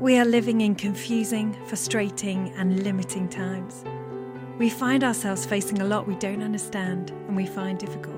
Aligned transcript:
We 0.00 0.16
are 0.16 0.24
living 0.24 0.62
in 0.62 0.76
confusing, 0.76 1.54
frustrating, 1.66 2.54
and 2.56 2.84
limiting 2.84 3.28
times. 3.28 3.84
We 4.56 4.70
find 4.70 5.04
ourselves 5.04 5.44
facing 5.44 5.82
a 5.82 5.84
lot 5.84 6.08
we 6.08 6.14
don't 6.14 6.42
understand 6.42 7.10
and 7.10 7.36
we 7.36 7.44
find 7.44 7.78
difficult. 7.78 8.16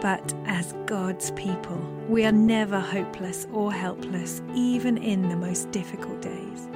But 0.00 0.32
as 0.46 0.72
God's 0.86 1.30
people, 1.32 1.76
we 2.08 2.24
are 2.24 2.32
never 2.32 2.80
hopeless 2.80 3.46
or 3.52 3.70
helpless, 3.70 4.40
even 4.54 4.96
in 4.96 5.28
the 5.28 5.36
most 5.36 5.70
difficult 5.72 6.22
days. 6.22 6.70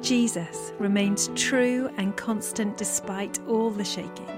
Jesus 0.00 0.72
remains 0.78 1.28
true 1.34 1.90
and 1.96 2.16
constant 2.16 2.76
despite 2.76 3.40
all 3.48 3.70
the 3.70 3.84
shaking. 3.84 4.30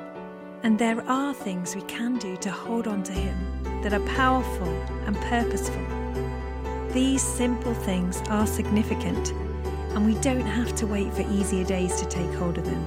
And 0.62 0.78
there 0.78 1.06
are 1.06 1.34
things 1.34 1.76
we 1.76 1.82
can 1.82 2.16
do 2.16 2.34
to 2.38 2.50
hold 2.50 2.88
on 2.88 3.02
to 3.02 3.12
Him 3.12 3.82
that 3.82 3.92
are 3.92 4.16
powerful 4.16 4.72
and 5.04 5.15
purposeful. 5.16 5.99
These 6.92 7.22
simple 7.22 7.72
things 7.72 8.20
are 8.30 8.48
significant, 8.48 9.30
and 9.94 10.04
we 10.04 10.14
don't 10.20 10.40
have 10.40 10.74
to 10.74 10.88
wait 10.88 11.14
for 11.14 11.22
easier 11.30 11.64
days 11.64 12.00
to 12.00 12.06
take 12.06 12.32
hold 12.34 12.58
of 12.58 12.64
them. 12.64 12.84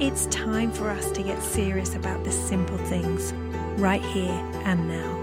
It's 0.00 0.24
time 0.26 0.72
for 0.72 0.88
us 0.88 1.10
to 1.10 1.22
get 1.22 1.42
serious 1.42 1.94
about 1.94 2.24
the 2.24 2.32
simple 2.32 2.78
things 2.78 3.34
right 3.78 4.00
here 4.00 4.32
and 4.64 4.88
now. 4.88 5.18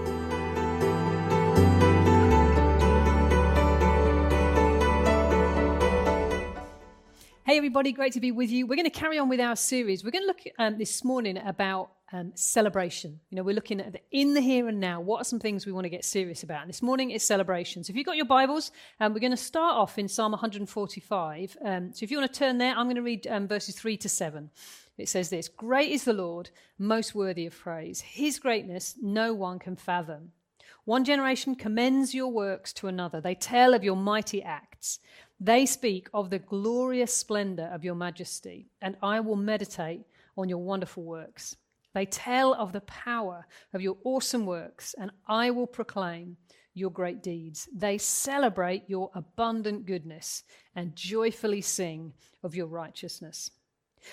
Hey, 7.44 7.56
everybody, 7.56 7.90
great 7.90 8.12
to 8.12 8.20
be 8.20 8.30
with 8.30 8.50
you. 8.50 8.68
We're 8.68 8.76
going 8.76 8.88
to 8.88 8.90
carry 8.90 9.18
on 9.18 9.28
with 9.28 9.40
our 9.40 9.56
series. 9.56 10.04
We're 10.04 10.12
going 10.12 10.22
to 10.22 10.28
look 10.28 10.42
um, 10.60 10.78
this 10.78 11.02
morning 11.02 11.38
about 11.38 11.90
um, 12.12 12.32
celebration. 12.34 13.18
You 13.30 13.36
know, 13.36 13.42
we're 13.42 13.54
looking 13.54 13.80
at 13.80 13.92
the 13.92 14.00
in 14.10 14.34
the 14.34 14.40
here 14.40 14.68
and 14.68 14.78
now. 14.78 15.00
What 15.00 15.20
are 15.20 15.24
some 15.24 15.40
things 15.40 15.66
we 15.66 15.72
want 15.72 15.84
to 15.84 15.90
get 15.90 16.04
serious 16.04 16.42
about? 16.42 16.62
And 16.62 16.68
this 16.68 16.82
morning 16.82 17.10
is 17.10 17.24
celebration. 17.24 17.82
So 17.82 17.90
if 17.90 17.96
you've 17.96 18.06
got 18.06 18.16
your 18.16 18.26
Bibles, 18.26 18.70
um, 19.00 19.12
we're 19.12 19.20
going 19.20 19.32
to 19.32 19.36
start 19.36 19.76
off 19.76 19.98
in 19.98 20.08
Psalm 20.08 20.32
145. 20.32 21.56
Um, 21.64 21.92
so 21.92 22.04
if 22.04 22.10
you 22.10 22.18
want 22.18 22.32
to 22.32 22.38
turn 22.38 22.58
there, 22.58 22.74
I'm 22.76 22.86
going 22.86 22.96
to 22.96 23.02
read 23.02 23.26
um, 23.26 23.48
verses 23.48 23.74
3 23.74 23.96
to 23.98 24.08
7. 24.08 24.50
It 24.98 25.08
says 25.08 25.30
this 25.30 25.48
Great 25.48 25.90
is 25.90 26.04
the 26.04 26.12
Lord, 26.12 26.50
most 26.78 27.14
worthy 27.14 27.46
of 27.46 27.58
praise. 27.58 28.00
His 28.00 28.38
greatness 28.38 28.94
no 29.02 29.34
one 29.34 29.58
can 29.58 29.76
fathom. 29.76 30.32
One 30.84 31.04
generation 31.04 31.56
commends 31.56 32.14
your 32.14 32.28
works 32.28 32.72
to 32.74 32.86
another. 32.86 33.20
They 33.20 33.34
tell 33.34 33.74
of 33.74 33.82
your 33.82 33.96
mighty 33.96 34.40
acts. 34.42 35.00
They 35.40 35.66
speak 35.66 36.08
of 36.14 36.30
the 36.30 36.38
glorious 36.38 37.12
splendor 37.12 37.68
of 37.72 37.84
your 37.84 37.96
majesty, 37.96 38.68
and 38.80 38.96
I 39.02 39.18
will 39.20 39.36
meditate 39.36 40.02
on 40.36 40.48
your 40.48 40.58
wonderful 40.58 41.02
works. 41.02 41.56
They 41.96 42.04
tell 42.04 42.52
of 42.52 42.74
the 42.74 42.82
power 42.82 43.46
of 43.72 43.80
your 43.80 43.96
awesome 44.04 44.44
works, 44.44 44.94
and 44.98 45.10
I 45.26 45.50
will 45.50 45.66
proclaim 45.66 46.36
your 46.74 46.90
great 46.90 47.22
deeds. 47.22 47.70
They 47.74 47.96
celebrate 47.96 48.82
your 48.86 49.10
abundant 49.14 49.86
goodness 49.86 50.44
and 50.74 50.94
joyfully 50.94 51.62
sing 51.62 52.12
of 52.42 52.54
your 52.54 52.66
righteousness. 52.66 53.50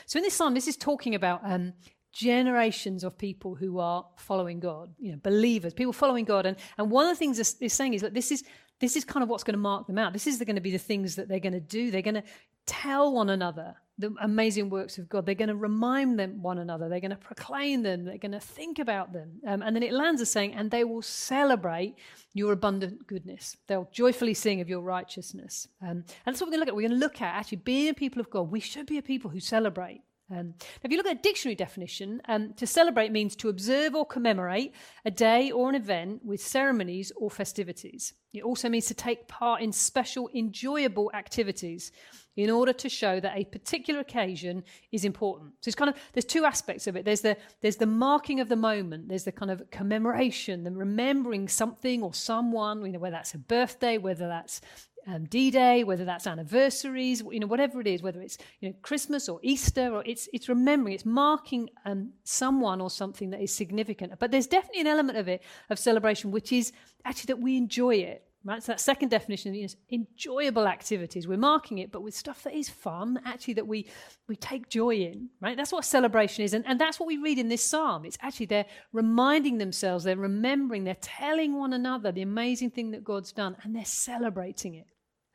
So 0.05 0.17
in 0.17 0.23
this 0.23 0.33
psalm, 0.33 0.53
this 0.53 0.69
is 0.69 0.77
talking 0.77 1.13
about 1.13 1.41
um, 1.43 1.73
generations 2.13 3.03
of 3.03 3.17
people 3.17 3.53
who 3.53 3.79
are 3.79 4.05
following 4.15 4.61
God, 4.61 4.93
you 4.97 5.11
know, 5.11 5.19
believers, 5.21 5.73
people 5.73 5.91
following 5.91 6.23
God. 6.23 6.45
And, 6.45 6.55
and 6.77 6.89
one 6.89 7.07
of 7.07 7.11
the 7.11 7.19
things 7.19 7.37
it's 7.37 7.73
saying 7.73 7.95
is 7.95 8.01
that 8.01 8.13
this 8.13 8.31
is 8.31 8.45
this 8.79 8.95
is 8.95 9.05
kind 9.05 9.23
of 9.23 9.29
what's 9.29 9.43
going 9.43 9.53
to 9.53 9.59
mark 9.59 9.87
them 9.87 9.97
out. 9.97 10.13
This 10.13 10.27
is 10.27 10.39
going 10.39 10.55
to 10.55 10.61
be 10.61 10.71
the 10.71 10.77
things 10.77 11.15
that 11.15 11.27
they're 11.27 11.39
going 11.39 11.53
to 11.53 11.59
do. 11.59 11.91
They're 11.91 12.01
going 12.01 12.15
to 12.15 12.23
tell 12.65 13.13
one 13.13 13.29
another 13.29 13.75
the 13.99 14.13
amazing 14.21 14.69
works 14.69 14.97
of 14.97 15.07
God. 15.07 15.25
They're 15.25 15.35
going 15.35 15.49
to 15.49 15.55
remind 15.55 16.17
them 16.17 16.41
one 16.41 16.57
another. 16.57 16.89
They're 16.89 16.99
going 16.99 17.11
to 17.11 17.15
proclaim 17.15 17.83
them. 17.83 18.05
They're 18.05 18.17
going 18.17 18.31
to 18.31 18.39
think 18.39 18.79
about 18.79 19.13
them. 19.13 19.39
Um, 19.47 19.61
and 19.61 19.75
then 19.75 19.83
it 19.83 19.93
lands 19.93 20.19
as 20.19 20.31
saying, 20.31 20.53
and 20.55 20.71
they 20.71 20.83
will 20.83 21.03
celebrate 21.03 21.95
your 22.33 22.53
abundant 22.53 23.05
goodness. 23.05 23.55
They'll 23.67 23.89
joyfully 23.91 24.33
sing 24.33 24.61
of 24.61 24.69
your 24.69 24.81
righteousness. 24.81 25.67
Um, 25.81 26.05
and 26.25 26.33
that's 26.33 26.41
what 26.41 26.49
we're 26.49 26.57
going 26.57 26.65
to 26.65 26.65
look 26.65 26.69
at. 26.69 26.75
We're 26.75 26.87
going 26.89 26.99
to 26.99 27.05
look 27.05 27.21
at 27.21 27.35
actually 27.35 27.57
being 27.57 27.89
a 27.89 27.93
people 27.93 28.19
of 28.19 28.31
God. 28.31 28.49
We 28.51 28.59
should 28.59 28.87
be 28.87 28.97
a 28.97 29.03
people 29.03 29.29
who 29.29 29.39
celebrate. 29.39 30.01
Um, 30.31 30.53
if 30.81 30.91
you 30.91 30.97
look 30.97 31.05
at 31.05 31.17
a 31.17 31.21
dictionary 31.21 31.55
definition, 31.55 32.21
um, 32.27 32.53
to 32.53 32.65
celebrate 32.65 33.11
means 33.11 33.35
to 33.37 33.49
observe 33.49 33.93
or 33.93 34.05
commemorate 34.05 34.73
a 35.05 35.11
day 35.11 35.51
or 35.51 35.69
an 35.69 35.75
event 35.75 36.23
with 36.23 36.41
ceremonies 36.41 37.11
or 37.15 37.29
festivities. 37.29 38.13
It 38.33 38.41
also 38.41 38.67
means 38.67 38.87
to 38.87 38.95
take 38.95 39.27
part 39.27 39.61
in 39.61 39.71
special, 39.71 40.29
enjoyable 40.33 41.11
activities 41.13 41.91
in 42.35 42.49
order 42.49 42.73
to 42.73 42.89
show 42.89 43.19
that 43.19 43.37
a 43.37 43.45
particular 43.45 43.99
occasion 43.99 44.63
is 44.91 45.05
important. 45.05 45.51
So 45.61 45.69
it's 45.69 45.75
kind 45.75 45.89
of 45.89 45.95
there's 46.13 46.25
two 46.25 46.45
aspects 46.45 46.87
of 46.87 46.95
it. 46.95 47.05
There's 47.05 47.21
the 47.21 47.37
there's 47.61 47.75
the 47.75 47.85
marking 47.85 48.39
of 48.39 48.49
the 48.49 48.55
moment. 48.55 49.07
There's 49.07 49.25
the 49.25 49.31
kind 49.31 49.51
of 49.51 49.69
commemoration, 49.69 50.63
the 50.63 50.71
remembering 50.71 51.47
something 51.47 52.01
or 52.01 52.13
someone. 52.13 52.83
You 52.83 52.93
know, 52.93 52.99
whether 52.99 53.15
that's 53.15 53.35
a 53.35 53.37
birthday, 53.39 53.99
whether 53.99 54.27
that's 54.27 54.61
um, 55.07 55.25
D-Day, 55.25 55.83
whether 55.83 56.05
that's 56.05 56.27
anniversaries, 56.27 57.23
you 57.31 57.39
know, 57.39 57.47
whatever 57.47 57.81
it 57.81 57.87
is, 57.87 58.01
whether 58.01 58.21
it's 58.21 58.37
you 58.59 58.69
know 58.69 58.75
Christmas 58.81 59.29
or 59.29 59.39
Easter, 59.43 59.93
or 59.93 60.03
it's 60.05 60.29
it's 60.33 60.49
remembering, 60.49 60.95
it's 60.95 61.05
marking 61.05 61.69
um, 61.85 62.11
someone 62.23 62.81
or 62.81 62.89
something 62.89 63.29
that 63.31 63.41
is 63.41 63.53
significant. 63.53 64.13
But 64.19 64.31
there's 64.31 64.47
definitely 64.47 64.81
an 64.81 64.87
element 64.87 65.17
of 65.17 65.27
it 65.27 65.41
of 65.69 65.79
celebration, 65.79 66.31
which 66.31 66.51
is 66.51 66.71
actually 67.05 67.27
that 67.27 67.39
we 67.39 67.57
enjoy 67.57 67.95
it. 67.95 68.23
Right, 68.45 68.61
so 68.61 68.73
that 68.73 68.81
second 68.81 69.07
definition 69.07 69.55
is 69.55 69.77
enjoyable 69.89 70.67
activities. 70.67 71.29
We're 71.29 71.37
marking 71.37 71.77
it, 71.77 71.93
but 71.93 72.03
with 72.03 72.13
stuff 72.13 72.43
that 72.43 72.53
is 72.53 72.67
fun, 72.67 73.21
actually 73.23 73.53
that 73.53 73.67
we 73.67 73.87
we 74.27 74.35
take 74.35 74.67
joy 74.67 74.95
in. 74.95 75.29
Right, 75.39 75.55
that's 75.55 75.71
what 75.71 75.85
celebration 75.85 76.43
is, 76.43 76.53
and, 76.53 76.65
and 76.67 76.77
that's 76.77 76.99
what 76.99 77.07
we 77.07 77.17
read 77.17 77.39
in 77.39 77.47
this 77.47 77.63
psalm. 77.63 78.03
It's 78.03 78.17
actually 78.21 78.47
they're 78.47 78.65
reminding 78.91 79.59
themselves, 79.59 80.03
they're 80.03 80.17
remembering, 80.17 80.83
they're 80.83 80.95
telling 80.99 81.57
one 81.57 81.71
another 81.71 82.11
the 82.11 82.21
amazing 82.21 82.71
thing 82.71 82.91
that 82.91 83.05
God's 83.05 83.31
done, 83.31 83.55
and 83.63 83.73
they're 83.73 83.85
celebrating 83.85 84.75
it. 84.75 84.87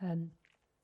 Um, 0.02 0.30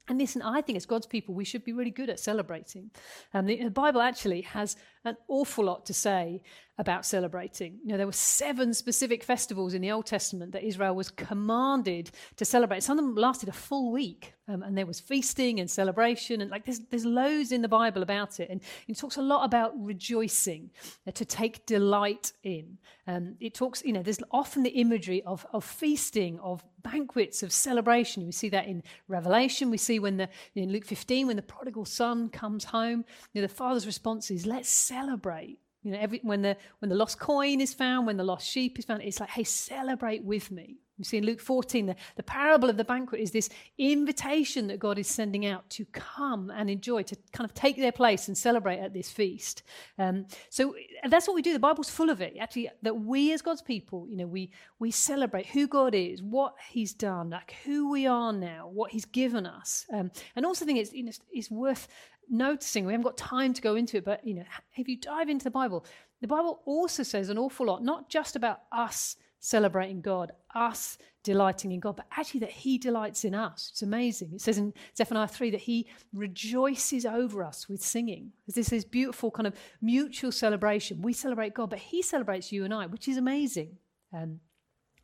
and 0.07 0.19
listen, 0.19 0.43
I 0.43 0.61
think 0.61 0.77
as 0.77 0.85
God's 0.85 1.07
people, 1.07 1.35
we 1.35 1.45
should 1.45 1.65
be 1.65 1.73
really 1.73 1.91
good 1.91 2.11
at 2.11 2.21
celebrating. 2.21 2.91
Um, 3.33 3.47
the, 3.47 3.65
the, 3.65 3.71
Bible 3.71 4.03
actually 4.03 4.43
has 4.43 4.77
an 5.05 5.17
awful 5.29 5.65
lot 5.65 5.87
to 5.87 5.95
say 5.95 6.43
about 6.77 7.07
celebrating. 7.07 7.79
You 7.85 7.93
know, 7.93 7.97
there 7.97 8.07
were 8.07 8.13
seven 8.13 8.75
specific 8.75 9.23
festivals 9.23 9.75
in 9.75 9.83
the 9.83 9.93
Old 9.93 10.07
Testament 10.07 10.53
that 10.53 10.65
Israel 10.65 10.95
was 10.97 11.09
commanded 11.09 12.11
to 12.37 12.45
celebrate. 12.45 12.83
Some 12.83 12.99
of 12.99 13.05
them 13.05 13.15
lasted 13.15 13.49
a 13.49 13.53
full 13.53 13.93
week, 13.93 14.35
um, 14.49 14.63
and 14.65 14.77
there 14.77 14.87
was 14.87 14.99
feasting 14.99 15.61
and 15.61 15.71
celebration, 15.71 16.41
and 16.41 16.51
like 16.51 16.65
there's 16.65 16.81
there's 16.91 17.05
loads 17.05 17.53
in 17.53 17.63
the 17.63 17.69
Bible 17.69 18.03
about 18.03 18.41
it, 18.41 18.51
and 18.51 18.61
it 18.89 18.99
talks 18.99 19.17
a 19.17 19.23
lot 19.23 19.45
about 19.45 19.73
rejoicing, 19.77 20.71
uh, 21.07 21.13
to 21.13 21.25
take 21.25 21.65
delight 21.65 22.33
in. 22.43 22.77
Um, 23.07 23.37
it 23.39 23.55
talks, 23.55 23.85
you 23.85 23.93
know, 23.93 24.03
there's 24.03 24.19
often 24.33 24.65
the 24.65 24.71
imagery 24.71 25.23
of 25.23 25.47
of 25.53 25.65
feasting, 25.65 26.41
of 26.41 26.65
banquets, 26.83 27.45
of 27.45 27.53
celebration. 27.53 28.27
We 28.27 28.33
see 28.33 28.49
that 28.49 28.67
in 28.67 28.83
Revelation. 29.07 29.71
We 29.71 29.79
see 29.79 30.01
when 30.01 30.17
the 30.17 30.29
in 30.57 30.73
Luke 30.73 30.87
15 30.87 31.29
when 31.29 31.37
the 31.37 31.43
prodigal 31.43 31.85
son 31.85 32.31
comes 32.31 32.65
home, 32.65 33.05
you 33.33 33.41
know, 33.41 33.47
the 33.47 33.55
father's 33.55 33.87
response 33.87 34.33
is, 34.33 34.45
"Let's 34.45 34.69
celebrate." 34.69 35.61
You 35.85 35.93
know, 35.93 35.99
every, 36.01 36.21
when 36.23 36.43
the 36.43 36.57
when 36.81 36.89
the 36.89 36.95
lost 36.95 37.21
coin 37.21 37.61
is 37.61 37.75
found, 37.75 38.07
when 38.07 38.17
the 38.17 38.25
lost 38.25 38.49
sheep 38.49 38.79
is 38.79 38.87
found, 38.87 39.03
it's 39.03 39.21
like, 39.21 39.31
hey, 39.31 39.45
celebrate 39.45 40.25
with 40.25 40.51
me. 40.51 40.79
You 40.99 41.05
see 41.05 41.17
in 41.17 41.27
Luke 41.27 41.41
14, 41.41 41.87
the, 41.87 41.97
the 42.15 42.23
parable 42.23 42.71
of 42.71 42.77
the 42.77 42.85
banquet 42.85 43.21
is 43.21 43.33
this 43.33 43.51
invitation 43.79 44.69
that 44.69 44.79
God 44.79 44.97
is 44.97 45.09
sending 45.09 45.45
out 45.45 45.69
to 45.71 45.85
come 45.87 46.51
and 46.51 46.71
enjoy, 46.71 47.03
to 47.03 47.17
kind 47.33 47.45
of 47.45 47.53
take 47.53 47.77
their 47.77 47.91
place 47.91 48.29
and 48.29 48.39
celebrate 48.39 48.79
at 48.79 48.95
this 48.95 49.11
feast. 49.11 49.65
Um, 49.99 50.27
so 50.51 50.77
that's 51.09 51.27
what 51.27 51.35
we 51.35 51.43
do. 51.43 51.53
The 51.53 51.59
Bible's 51.59 51.91
full 51.91 52.11
of 52.11 52.21
it. 52.21 52.37
Actually, 52.41 52.71
that 52.83 52.95
we 52.95 53.33
as 53.33 53.43
God's 53.43 53.63
people, 53.63 54.07
you 54.09 54.17
know, 54.17 54.27
we 54.27 54.53
we 54.79 54.93
celebrate 54.93 55.47
who 55.47 55.67
God 55.67 55.97
is, 55.97 56.23
what 56.23 56.55
He's 56.69 56.93
done, 56.93 57.31
like 57.31 57.57
who 57.65 57.91
we 57.91 58.07
are 58.07 58.33
now, 58.33 58.71
what 58.73 58.93
He's 58.93 59.05
given 59.05 59.47
us. 59.47 59.87
Um, 59.93 60.13
and 60.37 60.47
also, 60.47 60.65
I 60.65 60.67
think 60.67 60.79
it's 60.79 60.93
you 60.93 61.03
know, 61.03 61.13
it's 61.33 61.51
worth 61.51 61.89
noticing. 62.31 62.87
We 62.87 62.93
haven't 62.93 63.05
got 63.05 63.17
time 63.17 63.53
to 63.55 63.63
go 63.63 63.75
into 63.75 63.97
it, 63.99 64.05
but 64.05 64.27
you 64.27 64.35
know, 64.35 64.45
if 64.77 64.89
you 64.89 64.97
dive 64.97 65.29
into 65.29 65.45
the 65.45 65.51
Bible, 65.51 65.85
the 66.21 66.29
Bible 66.29 66.63
also 66.65 67.03
says 67.03 67.29
an 67.29 67.39
awful 67.39 67.67
lot, 67.67 67.83
not 67.83 68.09
just 68.09 68.37
about 68.37 68.63
us 68.73 69.17
celebrating 69.41 70.01
God, 70.01 70.33
us 70.55 70.97
delighting 71.23 71.73
in 71.73 71.81
God, 71.81 71.97
but 71.97 72.07
actually 72.17 72.41
that 72.41 72.51
He 72.51 72.79
delights 72.79 73.25
in 73.25 73.35
us. 73.35 73.69
It's 73.73 73.83
amazing. 73.83 74.31
It 74.35 74.41
says 74.41 74.57
in 74.57 74.73
Zephaniah 74.97 75.29
3 75.29 75.51
that 75.51 75.61
He 75.61 75.87
rejoices 76.15 77.05
over 77.05 77.45
us 77.45 77.69
with 77.69 77.83
singing. 77.83 78.33
This 78.47 78.73
is 78.73 78.85
beautiful 78.85 79.31
kind 79.31 79.47
of 79.47 79.55
mutual 79.83 80.33
celebration. 80.33 81.03
We 81.03 81.13
celebrate 81.13 81.53
God, 81.53 81.71
but 81.71 81.79
He 81.79 82.01
celebrates 82.01 82.53
you 82.53 82.65
and 82.65 82.73
I, 82.73 82.87
which 82.87 83.07
is 83.07 83.19
amazing. 83.19 83.77
Um, 84.15 84.41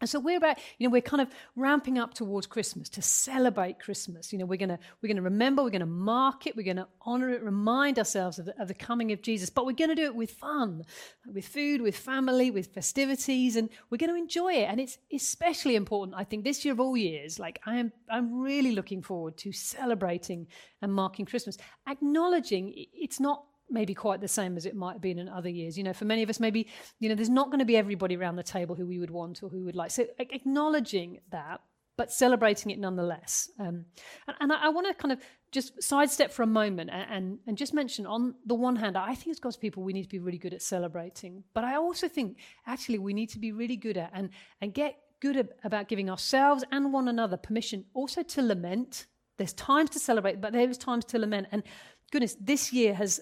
and 0.00 0.08
so 0.08 0.18
we're 0.18 0.38
about, 0.38 0.58
you 0.78 0.86
know, 0.88 0.92
we're 0.92 1.02
kind 1.02 1.20
of 1.20 1.28
ramping 1.56 1.98
up 1.98 2.14
towards 2.14 2.46
Christmas 2.46 2.88
to 2.90 3.02
celebrate 3.02 3.78
Christmas. 3.78 4.32
You 4.32 4.38
know, 4.38 4.46
we're 4.46 4.56
gonna 4.56 4.78
we're 5.02 5.08
gonna 5.08 5.22
remember, 5.22 5.62
we're 5.62 5.70
gonna 5.70 5.86
mark 5.86 6.46
it, 6.46 6.56
we're 6.56 6.66
gonna 6.66 6.88
honor 7.02 7.30
it, 7.30 7.42
remind 7.42 7.98
ourselves 7.98 8.38
of 8.38 8.46
the, 8.46 8.60
of 8.60 8.68
the 8.68 8.74
coming 8.74 9.12
of 9.12 9.20
Jesus. 9.20 9.50
But 9.50 9.66
we're 9.66 9.72
gonna 9.72 9.94
do 9.94 10.04
it 10.04 10.14
with 10.14 10.30
fun, 10.30 10.84
with 11.30 11.46
food, 11.46 11.82
with 11.82 11.96
family, 11.96 12.50
with 12.50 12.72
festivities, 12.72 13.56
and 13.56 13.68
we're 13.90 13.98
gonna 13.98 14.14
enjoy 14.14 14.54
it. 14.54 14.70
And 14.70 14.80
it's 14.80 14.98
especially 15.12 15.76
important, 15.76 16.16
I 16.16 16.24
think, 16.24 16.44
this 16.44 16.64
year 16.64 16.72
of 16.72 16.80
all 16.80 16.96
years. 16.96 17.38
Like 17.38 17.60
I 17.66 17.76
am, 17.76 17.92
I'm 18.08 18.40
really 18.40 18.72
looking 18.72 19.02
forward 19.02 19.36
to 19.38 19.52
celebrating 19.52 20.46
and 20.80 20.94
marking 20.94 21.26
Christmas, 21.26 21.58
acknowledging 21.86 22.72
it's 22.74 23.20
not 23.20 23.44
maybe 23.70 23.94
quite 23.94 24.20
the 24.20 24.28
same 24.28 24.56
as 24.56 24.66
it 24.66 24.74
might 24.74 24.94
have 24.94 25.00
been 25.00 25.18
in 25.18 25.28
other 25.28 25.48
years. 25.48 25.78
You 25.78 25.84
know, 25.84 25.92
for 25.92 26.04
many 26.04 26.22
of 26.22 26.30
us, 26.30 26.40
maybe, 26.40 26.68
you 26.98 27.08
know, 27.08 27.14
there's 27.14 27.28
not 27.28 27.46
going 27.46 27.60
to 27.60 27.64
be 27.64 27.76
everybody 27.76 28.16
around 28.16 28.36
the 28.36 28.42
table 28.42 28.74
who 28.74 28.86
we 28.86 28.98
would 28.98 29.10
want 29.10 29.42
or 29.42 29.48
who 29.48 29.64
would 29.64 29.76
like. 29.76 29.90
So 29.90 30.06
acknowledging 30.18 31.20
that, 31.30 31.60
but 31.96 32.12
celebrating 32.12 32.70
it 32.70 32.78
nonetheless. 32.78 33.50
Um, 33.58 33.84
and, 34.26 34.36
and, 34.40 34.52
I, 34.52 34.66
I 34.66 34.68
want 34.70 34.88
to 34.88 34.94
kind 34.94 35.12
of 35.12 35.20
just 35.52 35.82
sidestep 35.82 36.32
for 36.32 36.42
a 36.42 36.46
moment 36.46 36.90
and, 36.90 37.10
and, 37.10 37.38
and, 37.46 37.58
just 37.58 37.74
mention 37.74 38.06
on 38.06 38.34
the 38.46 38.54
one 38.54 38.76
hand, 38.76 38.96
I 38.96 39.14
think 39.14 39.32
as 39.32 39.40
God's 39.40 39.56
people, 39.56 39.82
we 39.82 39.92
need 39.92 40.04
to 40.04 40.08
be 40.08 40.18
really 40.18 40.38
good 40.38 40.54
at 40.54 40.62
celebrating. 40.62 41.44
But 41.52 41.64
I 41.64 41.76
also 41.76 42.08
think 42.08 42.38
actually 42.66 42.98
we 42.98 43.12
need 43.12 43.28
to 43.30 43.38
be 43.38 43.52
really 43.52 43.76
good 43.76 43.96
at 43.96 44.10
and, 44.14 44.30
and 44.60 44.72
get 44.72 44.96
good 45.20 45.36
at, 45.36 45.50
about 45.64 45.88
giving 45.88 46.10
ourselves 46.10 46.64
and 46.72 46.92
one 46.92 47.08
another 47.08 47.36
permission 47.36 47.84
also 47.94 48.22
to 48.22 48.42
lament. 48.42 49.06
There's 49.36 49.52
times 49.52 49.90
to 49.90 49.98
celebrate, 49.98 50.40
but 50.40 50.52
there's 50.52 50.78
times 50.78 51.04
to 51.06 51.18
lament. 51.18 51.48
And 51.52 51.62
goodness, 52.10 52.36
this 52.40 52.72
year 52.72 52.94
has, 52.94 53.20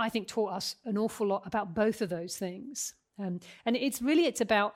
I 0.00 0.08
think, 0.08 0.28
taught 0.28 0.52
us 0.52 0.76
an 0.84 0.96
awful 0.98 1.26
lot 1.26 1.42
about 1.46 1.74
both 1.74 2.02
of 2.02 2.08
those 2.08 2.36
things. 2.36 2.94
Um, 3.18 3.40
and 3.64 3.76
it's 3.76 4.00
really, 4.02 4.26
it's 4.26 4.40
about 4.40 4.74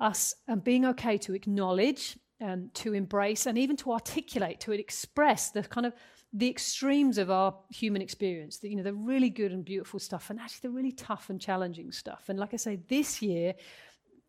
us 0.00 0.34
um, 0.48 0.60
being 0.60 0.84
okay 0.86 1.18
to 1.18 1.34
acknowledge, 1.34 2.18
um, 2.40 2.70
to 2.74 2.94
embrace, 2.94 3.46
and 3.46 3.58
even 3.58 3.76
to 3.76 3.92
articulate, 3.92 4.60
to 4.60 4.72
express 4.72 5.50
the 5.50 5.62
kind 5.62 5.86
of 5.86 5.94
the 6.32 6.48
extremes 6.48 7.18
of 7.18 7.30
our 7.30 7.54
human 7.70 8.02
experience, 8.02 8.58
the, 8.58 8.68
you 8.68 8.76
know, 8.76 8.82
the 8.82 8.92
really 8.92 9.30
good 9.30 9.52
and 9.52 9.64
beautiful 9.64 9.98
stuff, 9.98 10.28
and 10.30 10.38
actually 10.40 10.68
the 10.68 10.74
really 10.74 10.92
tough 10.92 11.30
and 11.30 11.40
challenging 11.40 11.92
stuff. 11.92 12.24
And 12.28 12.38
like 12.38 12.52
I 12.52 12.58
say, 12.58 12.78
this 12.88 13.22
year, 13.22 13.54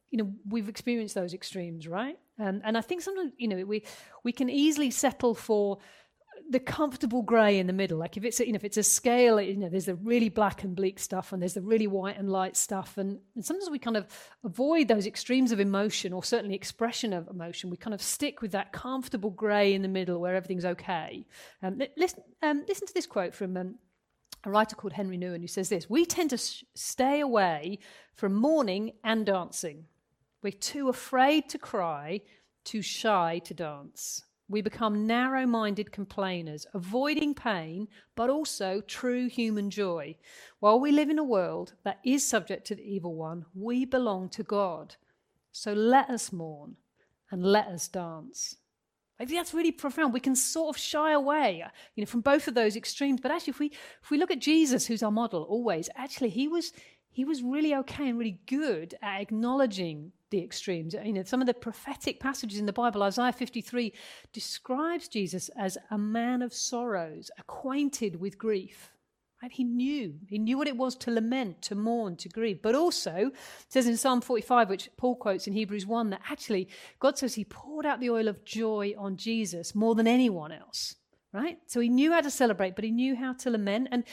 you 0.10 0.18
know, 0.18 0.32
we've 0.48 0.70
experienced 0.70 1.16
those 1.16 1.34
extremes, 1.34 1.88
right? 1.88 2.18
And 2.38 2.62
and 2.64 2.78
I 2.78 2.82
think 2.82 3.02
sometimes, 3.02 3.34
you 3.38 3.48
know, 3.48 3.66
we 3.66 3.84
we 4.24 4.32
can 4.32 4.50
easily 4.50 4.92
settle 4.92 5.36
for 5.36 5.80
the 6.50 6.60
comfortable 6.60 7.22
grey 7.22 7.60
in 7.60 7.68
the 7.68 7.74
middle. 7.74 7.98
Like 7.98 8.18
if 8.18 8.24
it's 8.24 8.40
a, 8.40 8.46
you 8.46 8.54
know 8.54 8.58
if 8.58 8.64
it's 8.64 8.78
a 8.78 8.84
scale, 8.84 9.40
you 9.42 9.58
know, 9.58 9.70
there's 9.70 9.86
the 9.86 9.96
really 9.96 10.30
black 10.30 10.64
and 10.64 10.76
bleak 10.76 11.00
stuff, 11.00 11.34
and 11.34 11.42
there's 11.42 11.54
the 11.54 11.62
really 11.62 11.88
white 11.88 12.18
and 12.18 12.30
light 12.30 12.56
stuff, 12.56 12.98
and, 12.98 13.20
and 13.36 13.46
sometimes 13.46 13.70
we 13.70 13.80
kind 13.80 13.98
of 13.98 14.08
avoid 14.44 14.88
those 14.88 15.06
extremes 15.06 15.52
of 15.52 15.60
emotion, 15.60 16.14
or 16.14 16.24
certainly 16.24 16.56
expression 16.56 17.14
of 17.14 17.28
emotion. 17.28 17.70
We 17.70 17.78
kind 17.78 17.94
of 17.94 18.02
stick 18.02 18.42
with 18.42 18.52
that 18.52 18.72
comfortable 18.72 19.32
grey 19.32 19.74
in 19.74 19.82
the 19.82 19.88
middle 19.88 20.20
where 20.20 20.36
everything's 20.36 20.66
okay. 20.66 21.26
Um, 21.62 21.82
listen, 21.98 22.24
um, 22.42 22.64
listen 22.68 22.88
to 22.88 22.94
this 22.94 23.08
quote 23.08 23.34
from. 23.34 23.58
Um, 23.58 23.76
a 24.44 24.52
writer 24.52 24.76
called 24.76 24.94
Henri 24.94 25.18
Nouwen 25.18 25.42
who 25.42 25.48
says 25.48 25.68
this 25.68 25.90
We 25.90 26.06
tend 26.06 26.30
to 26.30 26.38
sh- 26.38 26.64
stay 26.76 27.20
away 27.20 27.80
from 28.14 28.36
mourning 28.36 28.94
and 29.04 29.26
dancing. 29.26 29.86
We're 30.44 30.52
too 30.52 30.90
afraid 30.90 31.50
to 31.50 31.58
cry, 31.58 32.22
too 32.64 32.82
shy 32.82 33.42
to 33.46 33.54
dance. 33.54 34.24
We 34.50 34.62
become 34.62 35.06
narrow 35.06 35.46
minded 35.46 35.92
complainers, 35.92 36.66
avoiding 36.74 37.34
pain, 37.34 37.90
but 38.16 38.30
also 38.30 38.82
true 38.82 39.28
human 39.28 39.70
joy. 39.70 40.16
While 40.60 40.80
we 40.80 40.92
live 40.92 41.10
in 41.10 41.20
a 41.20 41.24
world 41.24 41.74
that 41.84 42.00
is 42.06 42.26
subject 42.26 42.66
to 42.68 42.76
the 42.76 42.84
evil 42.84 43.16
one, 43.16 43.46
we 43.54 43.84
belong 43.84 44.30
to 44.30 44.44
God. 44.44 44.96
So 45.52 45.74
let 45.74 46.10
us 46.10 46.32
mourn 46.32 46.78
and 47.30 47.44
let 47.44 47.68
us 47.68 47.90
dance. 47.90 48.56
I 49.20 49.26
think 49.26 49.40
that's 49.40 49.54
really 49.54 49.72
profound. 49.72 50.14
We 50.14 50.20
can 50.20 50.36
sort 50.36 50.76
of 50.76 50.80
shy 50.82 51.12
away, 51.12 51.62
uh, 51.64 51.70
you 51.96 52.04
know, 52.04 52.08
from 52.08 52.22
both 52.22 52.48
of 52.48 52.54
those 52.54 52.76
extremes. 52.76 53.20
But 53.20 53.32
actually, 53.32 53.52
if 53.52 53.60
we 53.60 53.72
if 54.04 54.12
we 54.12 54.18
look 54.18 54.32
at 54.32 54.40
Jesus, 54.40 54.86
who's 54.86 55.02
our 55.04 55.12
model 55.12 55.44
always, 55.44 55.90
actually, 55.96 56.30
he 56.30 56.48
was 56.48 56.72
he 57.10 57.26
was 57.26 57.42
really 57.42 57.74
okay 57.74 58.10
and 58.10 58.20
really 58.20 58.40
good 58.46 58.94
at 59.02 59.20
acknowledging 59.20 60.12
the 60.30 60.44
extremes. 60.44 60.94
You 60.94 61.14
know, 61.14 61.24
some 61.24 61.42
of 61.42 61.48
the 61.48 61.54
prophetic 61.54 62.20
passages 62.20 62.60
in 62.60 62.66
the 62.66 62.74
Bible, 62.74 63.04
Isaiah 63.04 63.32
53 63.32 63.94
describes 64.34 65.08
Jesus 65.08 65.50
as 65.58 65.78
a 65.90 65.98
man 65.98 66.42
of 66.42 66.54
sorrows, 66.54 67.32
acquainted 67.38 68.20
with 68.20 68.38
grief. 68.38 68.92
Right? 69.42 69.52
He 69.52 69.64
knew. 69.64 70.16
He 70.28 70.40
knew 70.40 70.58
what 70.58 70.68
it 70.68 70.78
was 70.78 70.96
to 70.96 71.12
lament, 71.12 71.62
to 71.64 71.76
mourn, 71.76 72.16
to 72.18 72.30
grieve. 72.30 72.62
But 72.62 72.74
also, 72.74 73.14
it 73.16 73.36
says 73.70 73.88
in 73.88 73.96
Psalm 73.96 74.20
45, 74.20 74.68
which 74.68 74.90
Paul 74.98 75.16
quotes 75.16 75.46
in 75.46 75.54
Hebrews 75.54 75.86
1, 75.86 76.10
that 76.10 76.22
actually 76.30 76.70
God 77.00 77.20
says 77.20 77.36
he 77.36 77.46
poured 77.46 77.86
out 77.86 78.00
the 78.00 78.10
oil 78.10 78.28
of 78.28 78.44
joy 78.44 78.96
on 78.98 79.16
Jesus 79.16 79.76
more 79.76 79.94
than 79.94 80.08
anyone 80.08 80.52
else. 80.52 80.96
Right? 81.34 81.60
So 81.68 81.80
he 81.80 81.90
knew 81.90 82.14
how 82.14 82.22
to 82.22 82.32
celebrate, 82.32 82.76
but 82.76 82.84
he 82.84 82.90
knew 82.90 83.16
how 83.16 83.34
to 83.34 83.52
lament. 83.52 83.90
And 83.92 84.06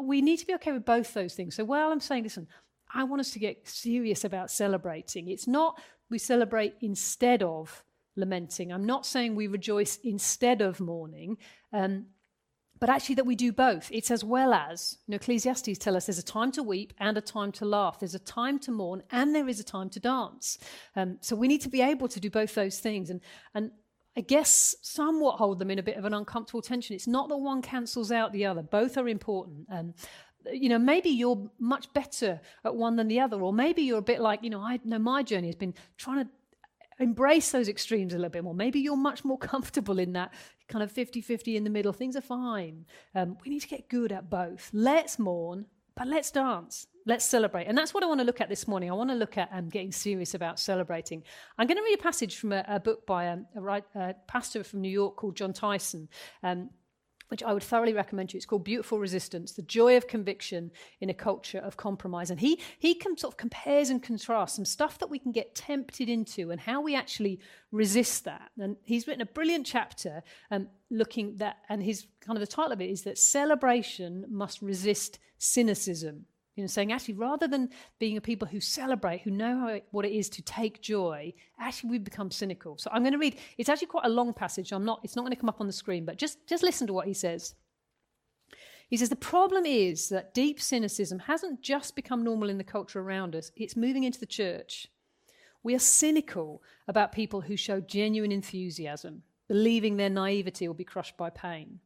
we 0.00 0.20
need 0.20 0.38
to 0.38 0.46
be 0.46 0.54
okay 0.54 0.72
with 0.72 0.84
both 0.84 1.14
those 1.14 1.34
things. 1.34 1.54
So 1.54 1.62
while 1.64 1.92
I'm 1.92 2.00
saying, 2.00 2.24
listen, 2.24 2.48
I 2.94 3.04
want 3.04 3.20
us 3.20 3.30
to 3.32 3.38
get 3.38 3.68
serious 3.68 4.24
about 4.24 4.50
celebrating. 4.50 5.28
It's 5.28 5.46
not 5.48 5.80
we 6.10 6.18
celebrate 6.18 6.74
instead 6.80 7.42
of 7.42 7.84
lamenting. 8.16 8.72
I'm 8.72 8.86
not 8.86 9.04
saying 9.04 9.34
we 9.34 9.46
rejoice 9.46 9.98
instead 10.04 10.62
of 10.62 10.80
mourning, 10.80 11.38
um, 11.72 12.06
but 12.78 12.88
actually 12.88 13.16
that 13.16 13.26
we 13.26 13.34
do 13.34 13.52
both. 13.52 13.88
It's 13.92 14.10
as 14.10 14.22
well 14.22 14.52
as, 14.52 14.98
you 15.06 15.12
know, 15.12 15.16
Ecclesiastes 15.16 15.78
tell 15.78 15.96
us 15.96 16.06
there's 16.06 16.18
a 16.18 16.22
time 16.22 16.52
to 16.52 16.62
weep 16.62 16.92
and 16.98 17.16
a 17.16 17.20
time 17.20 17.50
to 17.52 17.64
laugh. 17.64 17.98
There's 17.98 18.14
a 18.14 18.20
time 18.20 18.58
to 18.60 18.70
mourn 18.70 19.02
and 19.10 19.34
there 19.34 19.48
is 19.48 19.60
a 19.60 19.64
time 19.64 19.90
to 19.90 20.00
dance. 20.00 20.58
Um, 20.94 21.18
so 21.20 21.34
we 21.34 21.48
need 21.48 21.62
to 21.62 21.68
be 21.68 21.80
able 21.80 22.08
to 22.08 22.20
do 22.20 22.30
both 22.30 22.54
those 22.54 22.78
things. 22.78 23.10
And, 23.10 23.20
and 23.54 23.70
I 24.16 24.20
guess, 24.20 24.76
somewhat 24.82 25.38
hold 25.38 25.58
them 25.58 25.70
in 25.70 25.78
a 25.78 25.82
bit 25.82 25.96
of 25.96 26.04
an 26.04 26.14
uncomfortable 26.14 26.62
tension. 26.62 26.94
It's 26.94 27.08
not 27.08 27.28
that 27.28 27.36
one 27.36 27.62
cancels 27.62 28.12
out 28.12 28.32
the 28.32 28.46
other, 28.46 28.62
both 28.62 28.96
are 28.96 29.08
important. 29.08 29.66
Um, 29.72 29.94
you 30.52 30.68
know, 30.68 30.78
maybe 30.78 31.10
you're 31.10 31.50
much 31.58 31.92
better 31.92 32.40
at 32.64 32.74
one 32.74 32.96
than 32.96 33.08
the 33.08 33.20
other, 33.20 33.40
or 33.40 33.52
maybe 33.52 33.82
you're 33.82 33.98
a 33.98 34.02
bit 34.02 34.20
like, 34.20 34.42
you 34.42 34.50
know, 34.50 34.60
I 34.60 34.80
know 34.84 34.98
my 34.98 35.22
journey 35.22 35.48
has 35.48 35.56
been 35.56 35.74
trying 35.96 36.24
to 36.24 36.30
embrace 37.00 37.50
those 37.50 37.68
extremes 37.68 38.12
a 38.12 38.16
little 38.16 38.30
bit 38.30 38.44
more. 38.44 38.54
Maybe 38.54 38.80
you're 38.80 38.96
much 38.96 39.24
more 39.24 39.38
comfortable 39.52 39.98
in 39.98 40.12
that 40.14 40.32
kind 40.68 40.82
of 40.82 40.90
50 40.90 41.20
50 41.20 41.56
in 41.56 41.64
the 41.64 41.70
middle. 41.70 41.92
Things 41.92 42.16
are 42.16 42.20
fine. 42.20 42.86
Um, 43.14 43.36
we 43.44 43.50
need 43.50 43.60
to 43.60 43.68
get 43.68 43.88
good 43.88 44.12
at 44.12 44.30
both. 44.30 44.70
Let's 44.72 45.18
mourn, 45.18 45.66
but 45.96 46.06
let's 46.06 46.30
dance. 46.30 46.86
Let's 47.06 47.24
celebrate. 47.24 47.66
And 47.66 47.76
that's 47.76 47.92
what 47.92 48.02
I 48.02 48.06
want 48.06 48.20
to 48.20 48.26
look 48.26 48.40
at 48.40 48.48
this 48.48 48.66
morning. 48.66 48.90
I 48.90 48.94
want 48.94 49.10
to 49.10 49.16
look 49.16 49.36
at 49.36 49.50
um, 49.52 49.68
getting 49.68 49.92
serious 49.92 50.32
about 50.32 50.58
celebrating. 50.58 51.22
I'm 51.58 51.66
going 51.66 51.76
to 51.76 51.82
read 51.82 51.98
a 51.98 52.02
passage 52.02 52.36
from 52.36 52.52
a, 52.52 52.64
a 52.66 52.80
book 52.80 53.06
by 53.06 53.24
a, 53.24 53.38
a, 53.56 53.78
a, 53.94 54.14
pastor 54.26 54.64
from 54.64 54.80
New 54.80 54.88
York 54.90 55.16
called 55.16 55.36
Jon 55.36 55.52
Tyson. 55.52 56.08
Um, 56.42 56.70
which 57.28 57.42
I 57.42 57.52
would 57.52 57.62
thoroughly 57.62 57.92
recommend 57.92 58.30
to 58.30 58.34
you. 58.34 58.38
It's 58.38 58.46
called 58.46 58.64
Beautiful 58.64 58.98
Resistance, 58.98 59.52
the 59.52 59.62
joy 59.62 59.96
of 59.96 60.06
conviction 60.06 60.70
in 61.00 61.10
a 61.10 61.14
culture 61.14 61.58
of 61.58 61.76
compromise. 61.76 62.30
And 62.30 62.40
he, 62.40 62.60
he 62.78 62.94
can 62.94 63.16
sort 63.16 63.34
of 63.34 63.38
compares 63.38 63.90
and 63.90 64.02
contrasts 64.02 64.56
some 64.56 64.64
stuff 64.64 64.98
that 64.98 65.10
we 65.10 65.18
can 65.18 65.32
get 65.32 65.54
tempted 65.54 66.08
into 66.08 66.50
and 66.50 66.60
how 66.60 66.80
we 66.80 66.94
actually 66.94 67.40
resist 67.72 68.24
that. 68.24 68.50
And 68.58 68.76
he's 68.84 69.06
written 69.06 69.22
a 69.22 69.26
brilliant 69.26 69.66
chapter 69.66 70.22
um, 70.50 70.68
looking 70.90 71.36
that, 71.36 71.58
and 71.68 71.82
his 71.82 72.06
kind 72.20 72.36
of 72.36 72.40
the 72.40 72.46
title 72.46 72.72
of 72.72 72.80
it 72.80 72.90
is 72.90 73.02
that 73.02 73.18
celebration 73.18 74.26
must 74.28 74.62
resist 74.62 75.18
cynicism. 75.38 76.26
You 76.56 76.62
know, 76.62 76.68
saying 76.68 76.92
actually, 76.92 77.14
rather 77.14 77.48
than 77.48 77.70
being 77.98 78.16
a 78.16 78.20
people 78.20 78.46
who 78.46 78.60
celebrate, 78.60 79.22
who 79.22 79.30
know 79.30 79.66
it, 79.68 79.86
what 79.90 80.04
it 80.04 80.12
is 80.12 80.28
to 80.30 80.42
take 80.42 80.80
joy, 80.80 81.32
actually 81.58 81.90
we 81.90 81.98
become 81.98 82.30
cynical. 82.30 82.78
So 82.78 82.90
I'm 82.92 83.02
going 83.02 83.12
to 83.12 83.18
read. 83.18 83.38
It's 83.58 83.68
actually 83.68 83.88
quite 83.88 84.06
a 84.06 84.10
long 84.10 84.32
passage. 84.32 84.70
I'm 84.70 84.84
not. 84.84 85.00
It's 85.02 85.16
not 85.16 85.22
going 85.22 85.34
to 85.34 85.40
come 85.40 85.48
up 85.48 85.60
on 85.60 85.66
the 85.66 85.72
screen, 85.72 86.04
but 86.04 86.16
just 86.16 86.46
just 86.46 86.62
listen 86.62 86.86
to 86.86 86.92
what 86.92 87.08
he 87.08 87.14
says. 87.14 87.54
He 88.88 88.96
says 88.96 89.08
the 89.08 89.16
problem 89.16 89.66
is 89.66 90.08
that 90.10 90.34
deep 90.34 90.60
cynicism 90.60 91.20
hasn't 91.20 91.62
just 91.62 91.96
become 91.96 92.22
normal 92.22 92.50
in 92.50 92.58
the 92.58 92.64
culture 92.64 93.00
around 93.00 93.34
us; 93.34 93.50
it's 93.56 93.76
moving 93.76 94.04
into 94.04 94.20
the 94.20 94.26
church. 94.26 94.86
We 95.64 95.74
are 95.74 95.80
cynical 95.80 96.62
about 96.86 97.10
people 97.10 97.40
who 97.40 97.56
show 97.56 97.80
genuine 97.80 98.30
enthusiasm, 98.30 99.22
believing 99.48 99.96
their 99.96 100.10
naivety 100.10 100.68
will 100.68 100.74
be 100.74 100.84
crushed 100.84 101.16
by 101.16 101.30
pain. 101.30 101.80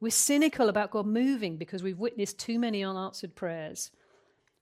We're 0.00 0.10
cynical 0.10 0.68
about 0.68 0.90
God 0.90 1.06
moving 1.06 1.56
because 1.56 1.82
we've 1.82 1.98
witnessed 1.98 2.38
too 2.38 2.58
many 2.58 2.84
unanswered 2.84 3.34
prayers. 3.34 3.90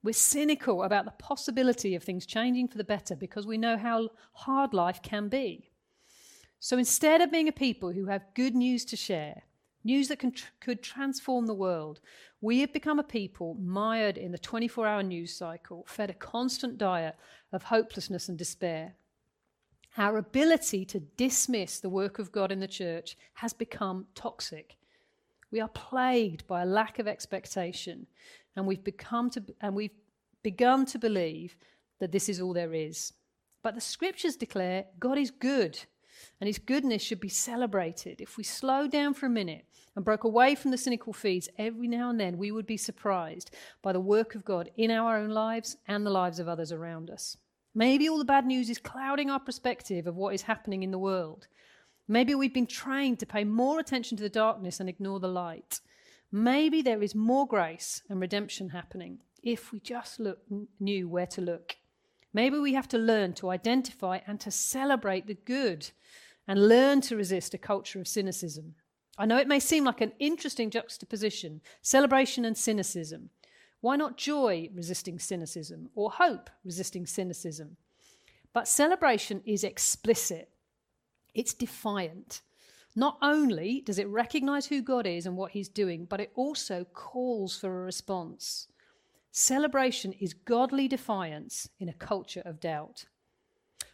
We're 0.03 0.13
cynical 0.13 0.83
about 0.83 1.05
the 1.05 1.11
possibility 1.13 1.95
of 1.95 2.03
things 2.03 2.25
changing 2.25 2.69
for 2.69 2.79
the 2.79 2.85
better 2.85 3.15
because 3.15 3.47
we 3.47 3.59
know 3.59 3.77
how 3.77 4.09
hard 4.33 4.73
life 4.73 5.03
can 5.03 5.29
be. 5.29 5.71
So 6.59 6.79
instead 6.79 7.21
of 7.21 7.31
being 7.31 7.49
a 7.49 7.53
people 7.53 7.93
who 7.93 8.07
have 8.07 8.35
good 8.35 8.55
news 8.55 8.85
to 8.87 8.97
share, 8.97 9.43
news 9.85 10.09
that 10.09 10.19
can, 10.19 10.33
could 10.61 10.83
transform 10.83 11.47
the 11.47 11.55
world, 11.55 12.01
we 12.41 12.61
have 12.61 12.73
become 12.73 12.99
a 12.99 13.05
people 13.05 13.55
mired 13.55 14.17
in 14.17 14.33
the 14.33 14.39
24 14.39 14.87
hour 14.87 15.03
news 15.03 15.35
cycle, 15.35 15.85
fed 15.87 16.11
a 16.11 16.15
constant 16.15 16.79
diet 16.79 17.17
of 17.53 17.65
hopelessness 17.65 18.29
and 18.29 18.39
despair. 18.39 18.95
Our 19.99 20.19
ability 20.19 20.85
to 20.87 21.01
dismiss 21.01 21.81
the 21.81 21.89
work 21.91 22.19
of 22.19 22.33
God 22.33 22.53
in 22.53 22.61
the 22.61 22.69
church 22.69 23.17
has 23.35 23.53
become 23.53 24.07
toxic. 24.15 24.77
We 25.51 25.61
are 25.61 25.69
plagued 25.69 26.47
by 26.47 26.63
a 26.63 26.67
lack 26.67 26.99
of 26.99 27.09
expectation 27.09 28.07
and 28.57 28.67
we've 28.67 28.85
become 28.85 29.31
to 29.31 29.43
and 29.61 29.75
we've 29.75 29.97
begun 30.43 30.87
to 30.87 30.99
believe 30.99 31.57
that 31.99 32.13
this 32.13 32.29
is 32.29 32.41
all 32.41 32.53
there 32.53 32.75
is. 32.75 33.13
But 33.63 33.75
the 33.75 33.81
scriptures 33.81 34.37
declare 34.37 34.87
God 34.99 35.19
is 35.19 35.31
good 35.31 35.79
and 36.41 36.47
his 36.47 36.59
goodness 36.59 37.03
should 37.03 37.21
be 37.21 37.29
celebrated. 37.29 38.21
If 38.21 38.37
we 38.37 38.45
slow 38.45 38.87
down 38.87 39.15
for 39.15 39.27
a 39.27 39.31
minute 39.31 39.65
and 39.97 40.05
broke 40.05 40.25
away 40.25 40.55
from 40.55 40.71
the 40.71 40.79
cynical 40.79 41.13
feeds 41.13 41.49
every 41.59 41.89
now 41.89 42.11
and 42.11 42.19
then, 42.19 42.39
we 42.39 42.51
would 42.51 42.67
be 42.67 42.77
surprised 42.77 43.51
by 43.83 43.93
the 43.93 44.01
work 44.01 44.35
of 44.35 44.45
God 44.45 44.71
in 44.77 44.91
our 44.91 45.17
own 45.17 45.31
lives 45.31 45.77
and 45.87 46.05
the 46.05 46.11
lives 46.11 46.39
of 46.39 46.49
others 46.49 46.73
around 46.73 47.11
us. 47.11 47.37
Maybe 47.75 48.09
all 48.09 48.19
the 48.19 48.25
bad 48.25 48.47
news 48.47 48.69
is 48.69 48.79
clouding 48.79 49.31
our 49.31 49.41
perspective 49.41 50.07
of 50.07 50.17
what 50.17 50.35
is 50.35 50.43
happening 50.43 50.83
in 50.83 50.91
the 50.91 50.99
world. 50.99 51.47
Maybe 52.09 52.35
we've 52.35 52.55
been 52.55 52.67
trained 52.67 53.21
to 53.21 53.27
pay 53.27 53.45
more 53.45 53.79
attention 53.79 54.17
to 54.17 54.23
the 54.23 54.29
darkness 54.29 54.81
and 54.81 54.89
ignore 54.89 55.21
the 55.21 55.29
light. 55.29 55.81
Maybe 56.33 56.81
there 56.83 57.03
is 57.03 57.15
more 57.15 57.47
grace 57.47 58.03
and 58.09 58.21
redemption 58.21 58.71
happening 58.71 59.19
if 59.43 59.73
we 59.73 59.81
just 59.81 60.21
look, 60.21 60.39
knew 60.79 61.09
where 61.09 61.27
to 61.27 61.41
look. 61.41 61.77
Maybe 62.33 62.59
we 62.59 62.75
have 62.75 62.89
to 62.89 62.99
learn 62.99 63.33
to 63.35 63.51
identify 63.51 64.21
and 64.27 64.39
to 64.41 64.51
celebrate 64.51 65.27
the 65.27 65.35
good 65.35 65.91
and 66.47 66.69
learn 66.69 67.01
to 67.03 67.17
resist 67.17 67.55
a 67.55 67.59
culture 67.59 68.01
of 68.01 68.07
cynicism. 68.07 68.75
I 69.19 69.27
know 69.27 69.39
it 69.39 69.49
may 69.49 69.61
seem 69.61 69.85
like 69.85 70.01
an 70.01 70.13
interesting 70.19 70.71
juxtaposition 70.71 71.61
celebration 71.83 72.45
and 72.45 72.57
cynicism. 72.57 73.31
Why 73.81 73.97
not 73.97 74.17
joy 74.17 74.71
resisting 74.75 75.19
cynicism 75.19 75.91
or 75.95 76.11
hope 76.11 76.51
resisting 76.65 77.07
cynicism? 77.07 77.77
But 78.53 78.69
celebration 78.69 79.43
is 79.45 79.65
explicit, 79.65 80.51
it's 81.35 81.55
defiant. 81.55 82.43
Not 82.97 83.19
only 83.23 83.83
does 83.83 83.99
it 83.99 84.09
recognize 84.09 84.67
who 84.67 84.83
God 84.83 85.07
is 85.07 85.27
and 85.27 85.37
what 85.37 85.53
He's 85.53 85.69
doing, 85.69 86.07
but 86.07 86.21
it 86.21 86.33
also 86.35 86.85
calls 86.93 87.57
for 87.59 87.69
a 87.69 87.85
response. 87.85 88.67
Celebration 89.31 90.13
is 90.15 90.35
godly 90.35 90.89
defiance 90.89 91.69
in 91.79 91.89
a 91.89 91.95
culture 91.95 92.43
of 92.45 92.59
doubt. 92.59 93.05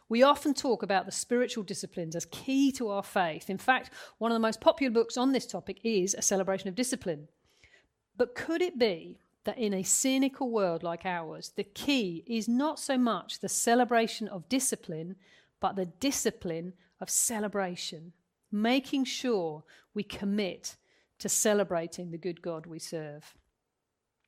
We 0.09 0.23
often 0.23 0.55
talk 0.55 0.83
about 0.83 1.05
the 1.05 1.13
spiritual 1.13 1.65
disciplines 1.65 2.15
as 2.15 2.27
key 2.27 2.71
to 2.73 2.89
our 2.89 3.03
faith. 3.03 3.51
In 3.51 3.59
fact, 3.59 3.91
one 4.19 4.31
of 4.31 4.37
the 4.37 4.41
most 4.41 4.61
popular 4.61 4.93
books 4.93 5.17
on 5.17 5.33
this 5.33 5.47
topic 5.47 5.81
is 5.83 6.15
A 6.15 6.23
Celebration 6.23 6.69
of 6.69 6.75
Discipline. 6.75 7.29
But 8.17 8.35
could 8.35 8.63
it 8.63 8.79
be 8.79 9.19
that 9.45 9.59
in 9.59 9.75
a 9.75 9.83
cynical 9.83 10.51
world 10.51 10.83
like 10.83 11.05
ours, 11.05 11.53
the 11.55 11.65
key 11.65 12.25
is 12.27 12.49
not 12.49 12.79
so 12.79 12.97
much 12.97 13.41
the 13.41 13.49
celebration 13.49 14.29
of 14.29 14.49
discipline, 14.49 15.17
but 15.61 15.77
the 15.77 15.87
discipline 15.87 16.73
of 17.01 17.11
celebration, 17.11 18.13
making 18.51 19.05
sure 19.05 19.65
we 19.95 20.03
commit 20.03 20.77
to 21.19 21.29
celebrating 21.29 22.11
the 22.11 22.19
good 22.19 22.43
God 22.43 22.67
we 22.67 22.79
serve. 22.79 23.35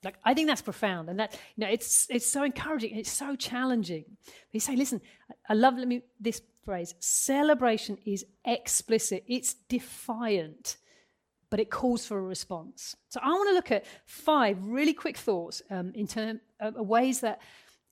Like 0.05 0.17
I 0.25 0.33
think 0.35 0.49
that's 0.49 0.63
profound, 0.63 1.09
and 1.09 1.19
that 1.19 1.39
you 1.57 1.65
know 1.65 1.71
it's 1.71 2.07
it's 2.09 2.31
so 2.31 2.45
encouraging. 2.45 2.93
And 2.93 3.01
it's 3.01 3.11
so 3.11 3.35
challenging. 3.35 4.05
But 4.25 4.35
you 4.53 4.61
say, 4.61 4.77
listen, 4.77 5.01
I 5.49 5.55
love 5.55 5.77
let 5.77 5.89
me, 5.89 6.03
this 6.21 6.41
phrase. 6.65 6.95
Celebration 7.01 7.99
is 8.07 8.25
explicit. 8.45 9.25
It's 9.27 9.55
defiant 9.69 10.77
but 11.51 11.61
it 11.61 11.71
calls 11.71 12.07
for 12.07 12.19
a 12.19 12.23
response. 12.23 12.95
So 13.09 13.21
I 13.23 13.29
want 13.29 13.49
to 13.49 13.55
look 13.55 13.71
at 13.71 13.87
five 14.05 14.59
really 14.63 14.93
quick 14.93 15.17
thoughts 15.17 15.63
um, 15.71 15.93
in 15.95 16.07
terms 16.07 16.41
of 16.61 16.75
ways 16.75 17.21
that 17.21 17.41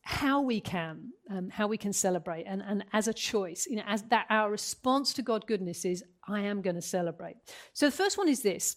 how 0.02 0.40
we 0.40 0.60
can 0.60 1.10
um, 1.30 1.50
how 1.50 1.66
we 1.66 1.76
can 1.76 1.92
celebrate 1.92 2.44
and, 2.44 2.62
and 2.62 2.84
as 2.92 3.08
a 3.08 3.12
choice 3.12 3.66
you 3.68 3.74
know 3.74 3.82
as 3.88 4.02
that 4.04 4.24
our 4.30 4.52
response 4.52 5.12
to 5.12 5.20
god 5.20 5.44
goodness 5.48 5.84
is 5.84 6.04
i 6.28 6.40
am 6.40 6.62
going 6.62 6.76
to 6.76 6.82
celebrate 6.82 7.36
so 7.72 7.86
the 7.86 7.96
first 7.96 8.18
one 8.18 8.28
is 8.28 8.42
this 8.42 8.76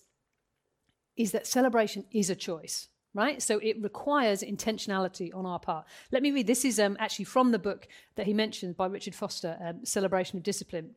is 1.18 1.32
that 1.32 1.48
celebration 1.48 2.06
is 2.12 2.30
a 2.30 2.36
choice 2.36 2.88
right 3.14 3.42
so 3.42 3.60
it 3.60 3.82
requires 3.82 4.42
intentionality 4.42 5.34
on 5.34 5.46
our 5.46 5.60
part 5.60 5.86
let 6.12 6.22
me 6.22 6.32
read 6.32 6.48
this 6.48 6.66
is 6.66 6.80
um, 6.80 6.96
actually 7.00 7.26
from 7.26 7.52
the 7.52 7.60
book 7.60 7.88
that 8.16 8.26
he 8.26 8.34
mentioned 8.34 8.78
by 8.78 8.86
richard 8.86 9.16
foster 9.16 9.58
um, 9.62 9.84
celebration 9.84 10.38
of 10.38 10.44
discipline 10.44 10.96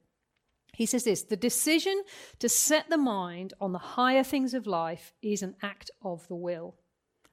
he 0.74 0.86
says 0.86 1.04
this 1.04 1.22
the 1.22 1.36
decision 1.36 2.02
to 2.38 2.48
set 2.48 2.88
the 2.88 2.96
mind 2.96 3.52
on 3.60 3.72
the 3.72 3.78
higher 3.78 4.24
things 4.24 4.54
of 4.54 4.66
life 4.66 5.12
is 5.22 5.42
an 5.42 5.56
act 5.62 5.90
of 6.02 6.26
the 6.28 6.34
will. 6.34 6.74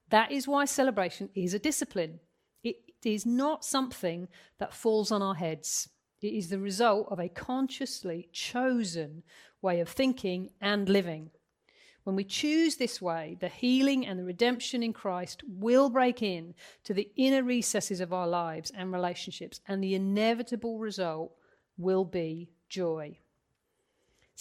That 0.10 0.32
is 0.32 0.48
why 0.48 0.66
celebration 0.66 1.30
is 1.36 1.54
a 1.54 1.60
discipline. 1.60 2.20
It 2.64 2.78
is 3.06 3.26
not 3.26 3.64
something 3.64 4.28
that 4.58 4.74
falls 4.74 5.12
on 5.12 5.22
our 5.22 5.36
heads. 5.36 5.88
It 6.22 6.34
is 6.34 6.50
the 6.50 6.60
result 6.60 7.08
of 7.10 7.20
a 7.20 7.30
consciously 7.30 8.30
chosen 8.32 9.24
way 9.62 9.80
of 9.80 9.90
thinking 9.90 10.52
and 10.60 10.90
living. 10.90 11.32
When 12.04 12.16
we 12.16 12.24
choose 12.24 12.76
this 12.76 13.02
way, 13.02 13.38
the 13.40 13.50
healing 13.50 14.06
and 14.06 14.20
the 14.20 14.24
redemption 14.24 14.82
in 14.84 14.94
Christ 14.94 15.44
will 15.48 15.90
break 15.90 16.22
in 16.22 16.56
to 16.84 16.94
the 16.94 17.12
inner 17.16 17.44
recesses 17.44 18.00
of 18.00 18.14
our 18.14 18.28
lives 18.28 18.72
and 18.72 18.92
relationships, 18.92 19.62
and 19.68 19.84
the 19.84 19.96
inevitable 19.96 20.80
result 20.80 21.34
will 21.78 22.06
be 22.06 22.50
joy. 22.68 23.20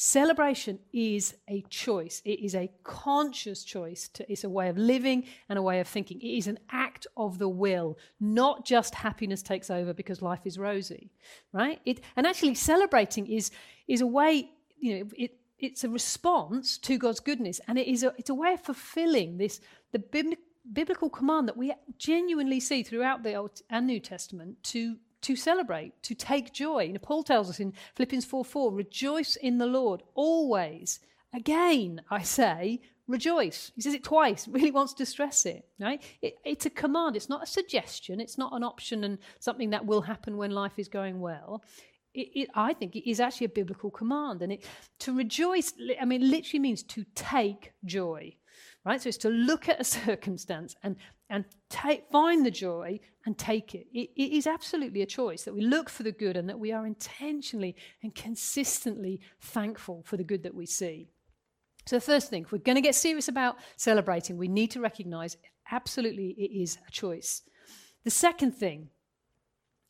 Celebration 0.01 0.79
is 0.93 1.35
a 1.49 1.61
choice. 1.63 2.23
It 2.25 2.39
is 2.39 2.55
a 2.55 2.71
conscious 2.85 3.65
choice. 3.65 4.07
To, 4.11 4.31
it's 4.31 4.45
a 4.45 4.49
way 4.49 4.69
of 4.69 4.79
living 4.79 5.25
and 5.49 5.59
a 5.59 5.63
way 5.63 5.81
of 5.81 5.89
thinking. 5.89 6.21
It 6.21 6.39
is 6.39 6.47
an 6.47 6.61
act 6.71 7.09
of 7.17 7.39
the 7.39 7.49
will, 7.49 7.99
not 8.21 8.65
just 8.65 8.95
happiness 8.95 9.43
takes 9.43 9.71
over 9.71 9.93
because 9.93 10.23
life 10.23 10.43
is 10.45 10.57
rosy, 10.57 11.11
right? 11.53 11.81
It, 11.85 12.01
and 12.15 12.29
actually, 12.29 12.55
celebrating 12.55 13.27
is, 13.27 13.51
is 13.89 14.01
a 14.01 14.07
way, 14.07 14.49
you 14.79 15.01
know, 15.01 15.11
it, 15.17 15.33
it's 15.59 15.83
a 15.83 15.89
response 15.89 16.79
to 16.79 16.97
God's 16.97 17.19
goodness, 17.19 17.61
and 17.67 17.77
it 17.77 17.89
is 17.89 18.05
a, 18.05 18.15
it's 18.17 18.31
a 18.31 18.35
way 18.35 18.53
of 18.53 18.61
fulfilling 18.61 19.37
this, 19.37 19.61
the 19.91 19.99
biblical 20.73 21.11
command 21.11 21.49
that 21.49 21.57
we 21.57 21.75
genuinely 21.99 22.61
see 22.61 22.85
throughout 22.85 23.25
the 23.25 23.35
Old 23.35 23.63
and 23.69 23.89
New 23.89 23.99
Testament 23.99 24.63
to 24.63 24.97
to 25.29 25.37
celebrate, 25.37 25.93
to 26.03 26.15
take 26.15 26.55
joy. 26.55 26.85
You 26.85 26.95
know, 26.95 27.01
Paul 27.01 27.23
tells 27.23 27.51
us 27.51 27.61
in 27.61 27.75
Philippians 27.97 28.25
4 28.25 28.47
4, 28.47 28.73
rejoice 28.73 29.37
in 29.37 29.59
the 29.59 29.67
Lord 29.67 30.03
always. 30.15 31.01
Again, 31.35 32.01
I 32.11 32.23
say, 32.23 32.81
rejoice. 33.07 33.71
He 33.75 33.83
says 33.83 33.93
it 33.93 34.03
twice, 34.03 34.49
really 34.51 34.71
wants 34.71 34.95
to 34.95 35.05
stress 35.05 35.45
it. 35.45 35.67
Right? 35.79 36.03
It, 36.23 36.37
it's 36.47 36.65
a 36.65 36.71
command, 36.71 37.15
it's 37.15 37.29
not 37.29 37.43
a 37.43 37.47
suggestion, 37.47 38.21
it's 38.21 38.39
not 38.39 38.55
an 38.55 38.65
option 38.65 39.05
and 39.05 39.19
something 39.39 39.69
that 39.71 39.85
will 39.85 40.01
happen 40.01 40.39
when 40.39 40.51
life 40.53 40.79
is 40.79 40.89
going 40.89 41.21
well. 41.21 41.63
It, 42.15 42.29
it, 42.35 42.49
I 42.55 42.73
think 42.73 42.97
it 42.97 43.07
is 43.07 43.21
actually 43.21 43.49
a 43.49 43.51
biblical 43.51 43.91
command. 43.91 44.41
And 44.41 44.53
it, 44.53 44.65
to 45.01 45.15
rejoice, 45.15 45.75
I 46.01 46.07
mean, 46.07 46.31
literally 46.31 46.61
means 46.61 46.83
to 46.85 47.05
take 47.15 47.75
joy 47.85 48.35
right? 48.85 49.03
So 49.03 49.09
it's 49.09 49.19
to 49.19 49.29
look 49.29 49.69
at 49.69 49.81
a 49.81 49.85
circumstance 50.05 50.75
and, 50.83 50.97
and 51.31 51.45
find 52.11 52.45
the 52.45 52.51
joy 52.51 53.01
and 53.27 53.37
take 53.37 53.75
it. 53.75 53.87
it. 53.93 54.11
It 54.17 54.33
is 54.33 54.47
absolutely 54.47 55.03
a 55.03 55.07
choice 55.07 55.45
that 55.45 55.55
we 55.55 55.61
look 55.61 55.91
for 55.91 56.03
the 56.03 56.13
good 56.13 56.37
and 56.37 56.49
that 56.49 56.59
we 56.59 56.73
are 56.73 56.87
intentionally 56.87 57.77
and 58.03 58.15
consistently 58.15 59.21
thankful 59.41 60.03
for 60.05 60.17
the 60.17 60.25
good 60.25 60.43
that 60.45 60.55
we 60.55 60.67
see. 60.67 61.09
So, 61.87 61.97
the 61.97 62.01
first 62.01 62.31
thing, 62.31 62.43
if 62.43 62.53
we're 62.53 62.59
going 62.59 62.77
to 62.77 62.83
get 62.83 62.95
serious 62.95 63.29
about 63.29 63.57
celebrating, 63.77 64.37
we 64.37 64.49
need 64.49 64.71
to 64.73 64.81
recognize 64.81 65.37
absolutely 65.71 66.35
it 66.39 66.51
is 66.63 66.79
a 66.87 66.91
choice. 66.91 67.43
The 68.05 68.11
second 68.11 68.53
thing 68.53 68.89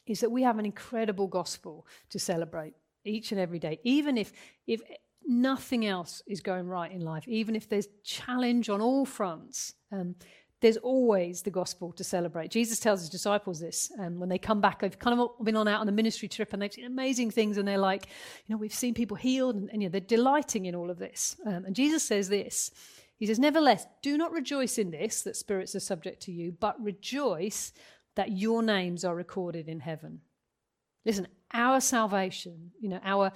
is 0.07 0.21
that 0.21 0.31
we 0.31 0.43
have 0.43 0.59
an 0.59 0.67
incredible 0.67 1.27
gospel 1.27 1.87
to 2.11 2.19
celebrate 2.19 2.75
each 3.05 3.33
and 3.33 3.41
every 3.41 3.59
day, 3.59 3.81
even 3.85 4.17
if, 4.17 4.33
if 4.67 4.81
nothing 5.27 5.87
else 5.87 6.23
is 6.27 6.41
going 6.41 6.67
right 6.67 6.91
in 6.91 7.01
life, 7.01 7.27
even 7.29 7.55
if 7.55 7.69
there's 7.69 7.89
challenge 8.03 8.69
on 8.69 8.81
all 8.81 9.05
fronts, 9.05 9.75
um, 9.93 10.15
there's 10.61 10.77
always 10.77 11.43
the 11.43 11.51
gospel 11.51 11.93
to 11.93 12.03
celebrate. 12.03 12.51
Jesus 12.51 12.81
tells 12.81 13.01
his 13.01 13.09
disciples 13.09 13.61
this 13.61 13.93
um, 13.99 14.19
when 14.19 14.29
they 14.29 14.39
come 14.39 14.61
back. 14.61 14.81
They've 14.81 14.99
kind 14.99 15.19
of 15.19 15.31
been 15.45 15.57
on 15.57 15.69
out 15.69 15.81
on 15.81 15.89
a 15.89 15.93
ministry 15.93 16.29
trip 16.29 16.53
and 16.53 16.61
they've 16.61 16.73
seen 16.73 16.85
amazing 16.85 17.31
things, 17.31 17.59
and 17.59 17.67
they're 17.67 17.79
like, 17.79 18.07
you 18.47 18.55
know, 18.55 18.59
we've 18.59 18.75
seen 18.75 18.95
people 18.95 19.17
healed, 19.17 19.55
and, 19.55 19.71
and 19.71 19.83
you 19.83 19.89
know, 19.89 19.93
they're 19.93 20.01
delighting 20.01 20.67
in 20.67 20.75
all 20.75 20.91
of 20.91 20.99
this. 20.99 21.37
Um, 21.47 21.65
and 21.65 21.77
Jesus 21.77 22.03
says 22.03 22.29
this. 22.29 22.71
He 23.19 23.27
says, 23.27 23.39
Nevertheless, 23.39 23.87
do 24.03 24.17
not 24.17 24.33
rejoice 24.33 24.79
in 24.79 24.91
this, 24.91 25.23
that 25.23 25.37
spirits 25.37 25.75
are 25.75 25.81
subject 25.81 26.23
to 26.23 26.33
you, 26.33 26.53
but 26.59 26.81
rejoice 26.81 27.73
that 28.17 28.33
your 28.33 28.63
names 28.63 29.05
are 29.05 29.15
recorded 29.15 29.69
in 29.69 29.81
heaven. 29.81 30.21
Listen, 31.05 31.29
our 31.53 31.81
salvation, 31.81 32.73
you 32.81 32.89
know, 32.89 33.01
our 33.05 33.33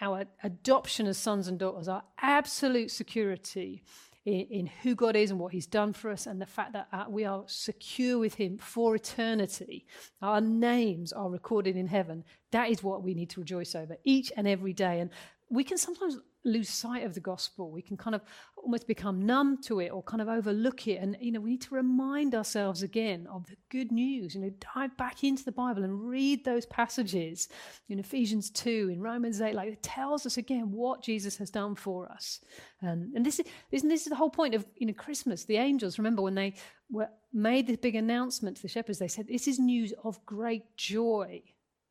our 0.00 0.24
adoption 0.42 1.06
as 1.06 1.16
sons 1.16 1.48
and 1.48 1.58
daughters, 1.58 1.88
our 1.88 2.02
absolute 2.20 2.90
security 2.90 3.82
in, 4.26 4.46
in, 4.50 4.66
who 4.82 4.94
God 4.94 5.16
is 5.16 5.30
and 5.30 5.40
what 5.40 5.52
He's 5.52 5.66
done 5.66 5.92
for 5.92 6.10
us, 6.10 6.26
and 6.26 6.40
the 6.40 6.46
fact 6.46 6.74
that 6.74 6.88
uh, 6.92 7.04
we 7.08 7.24
are 7.24 7.44
secure 7.46 8.18
with 8.18 8.34
Him 8.34 8.58
for 8.58 8.94
eternity. 8.94 9.86
Our 10.20 10.40
names 10.40 11.12
are 11.12 11.30
recorded 11.30 11.76
in 11.76 11.86
heaven. 11.86 12.24
That 12.50 12.68
is 12.68 12.82
what 12.82 13.02
we 13.02 13.14
need 13.14 13.30
to 13.30 13.40
rejoice 13.40 13.74
over 13.74 13.96
each 14.04 14.32
and 14.36 14.46
every 14.46 14.72
day. 14.72 15.00
And 15.00 15.10
we 15.48 15.64
can 15.64 15.78
sometimes 15.78 16.18
lose 16.46 16.70
sight 16.70 17.04
of 17.04 17.14
the 17.14 17.20
gospel. 17.20 17.70
We 17.70 17.82
can 17.82 17.96
kind 17.96 18.14
of 18.14 18.22
almost 18.56 18.86
become 18.86 19.26
numb 19.26 19.60
to 19.62 19.80
it 19.80 19.90
or 19.90 20.02
kind 20.02 20.22
of 20.22 20.28
overlook 20.28 20.86
it. 20.88 21.00
And, 21.00 21.16
you 21.20 21.32
know, 21.32 21.40
we 21.40 21.50
need 21.50 21.62
to 21.62 21.74
remind 21.74 22.34
ourselves 22.34 22.82
again 22.82 23.26
of 23.30 23.46
the 23.46 23.56
good 23.68 23.92
news. 23.92 24.34
You 24.34 24.42
know, 24.42 24.52
dive 24.74 24.96
back 24.96 25.24
into 25.24 25.44
the 25.44 25.52
Bible 25.52 25.84
and 25.84 26.08
read 26.08 26.44
those 26.44 26.66
passages 26.66 27.48
in 27.88 27.98
Ephesians 27.98 28.50
2, 28.50 28.90
in 28.92 29.00
Romans 29.00 29.40
8. 29.40 29.54
Like, 29.54 29.72
it 29.72 29.82
tells 29.82 30.24
us 30.24 30.36
again 30.36 30.72
what 30.72 31.02
Jesus 31.02 31.36
has 31.36 31.50
done 31.50 31.74
for 31.74 32.10
us. 32.10 32.40
Um, 32.82 33.12
and 33.14 33.26
this 33.26 33.40
is, 33.40 33.46
this, 33.70 33.82
this 33.82 34.02
is 34.02 34.08
the 34.08 34.16
whole 34.16 34.30
point 34.30 34.54
of, 34.54 34.64
you 34.76 34.86
know, 34.86 34.94
Christmas. 34.94 35.44
The 35.44 35.56
angels, 35.56 35.98
remember 35.98 36.22
when 36.22 36.34
they 36.34 36.54
were 36.90 37.08
made 37.32 37.66
this 37.66 37.76
big 37.76 37.96
announcement 37.96 38.56
to 38.56 38.62
the 38.62 38.68
shepherds, 38.68 38.98
they 38.98 39.08
said, 39.08 39.28
This 39.28 39.48
is 39.48 39.58
news 39.58 39.92
of 40.04 40.24
great 40.24 40.76
joy. 40.76 41.42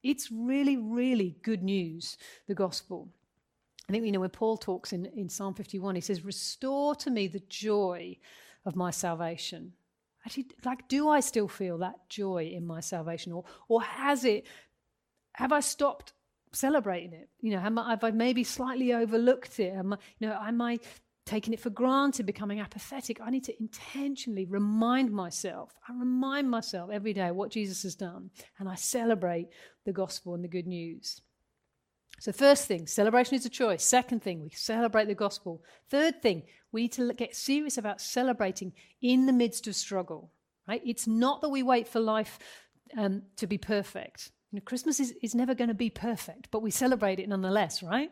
It's 0.04 0.32
really, 0.32 0.78
really 0.78 1.36
good 1.42 1.64
news, 1.64 2.18
the 2.48 2.54
gospel. 2.54 3.10
I 3.88 3.92
think, 3.92 4.06
you 4.06 4.12
know, 4.12 4.20
when 4.20 4.30
Paul 4.30 4.58
talks 4.58 4.94
in, 4.94 5.06
in 5.06 5.30
Psalm 5.30 5.54
51, 5.54 5.96
he 5.96 6.02
says, 6.02 6.26
Restore 6.26 6.96
to 6.96 7.12
me 7.12 7.28
the 7.28 7.44
joy 7.50 8.18
of 8.66 8.76
my 8.76 8.90
salvation. 8.92 9.74
Actually, 10.26 10.48
like, 10.64 10.88
do 10.88 11.08
I 11.08 11.20
still 11.20 11.48
feel 11.48 11.78
that 11.80 12.10
joy 12.10 12.52
in 12.52 12.66
my 12.66 12.80
salvation? 12.80 13.32
Or, 13.32 13.46
or 13.68 13.84
has 13.84 14.26
it, 14.26 14.48
have 15.34 15.52
I 15.52 15.60
stopped 15.60 16.14
celebrating 16.52 17.14
it? 17.14 17.30
You 17.42 17.52
know, 17.52 17.60
have 17.60 17.78
I, 17.78 17.90
have 17.92 18.04
I 18.04 18.12
maybe 18.12 18.44
slightly 18.44 18.92
overlooked 18.92 19.60
it? 19.60 19.74
Am 19.74 19.94
I, 19.94 19.98
you 20.18 20.28
know, 20.28 20.38
am 20.42 20.62
I 20.62 20.80
taking 21.28 21.54
it 21.54 21.60
for 21.60 21.70
granted, 21.70 22.26
becoming 22.26 22.60
apathetic? 22.60 23.20
I 23.22 23.30
need 23.30 23.44
to 23.44 23.60
intentionally 23.60 24.46
remind 24.46 25.12
myself. 25.12 25.76
I 25.88 25.94
remind 25.94 26.50
myself 26.50 26.90
every 26.92 27.14
day 27.14 27.30
what 27.30 27.52
Jesus 27.52 27.84
has 27.84 27.96
done, 27.96 28.32
and 28.58 28.68
I 28.68 28.76
celebrate 28.76 29.50
the 29.86 29.94
gospel 29.94 30.34
and 30.34 30.44
the 30.44 30.48
good 30.48 30.66
news. 30.66 31.22
So, 32.20 32.32
first 32.32 32.68
thing, 32.68 32.88
celebration 32.88 33.36
is 33.36 33.46
a 33.46 33.50
choice. 33.50 33.84
Second 33.84 34.24
thing, 34.24 34.42
we 34.42 34.50
celebrate 34.50 35.06
the 35.06 35.16
gospel. 35.16 35.62
Third 35.90 36.22
thing, 36.22 36.44
we 36.72 36.84
need 36.84 36.94
to 36.94 37.14
get 37.14 37.36
serious 37.36 37.78
about 37.78 38.02
celebrating 38.02 38.74
in 39.02 39.26
the 39.26 39.34
midst 39.34 39.68
of 39.68 39.76
struggle. 39.76 40.32
Right? 40.68 40.82
It's 40.86 41.08
not 41.08 41.42
that 41.42 41.50
we 41.50 41.64
wait 41.64 41.88
for 41.88 42.00
life 42.00 42.40
um, 42.98 43.24
to 43.38 43.48
be 43.48 43.58
perfect. 43.58 44.32
You 44.52 44.58
know, 44.58 44.64
Christmas 44.64 45.00
is, 45.00 45.14
is 45.22 45.36
never 45.36 45.54
going 45.54 45.68
to 45.68 45.74
be 45.74 45.90
perfect, 45.90 46.50
but 46.50 46.62
we 46.62 46.72
celebrate 46.72 47.20
it 47.20 47.28
nonetheless, 47.28 47.84
right? 47.84 48.12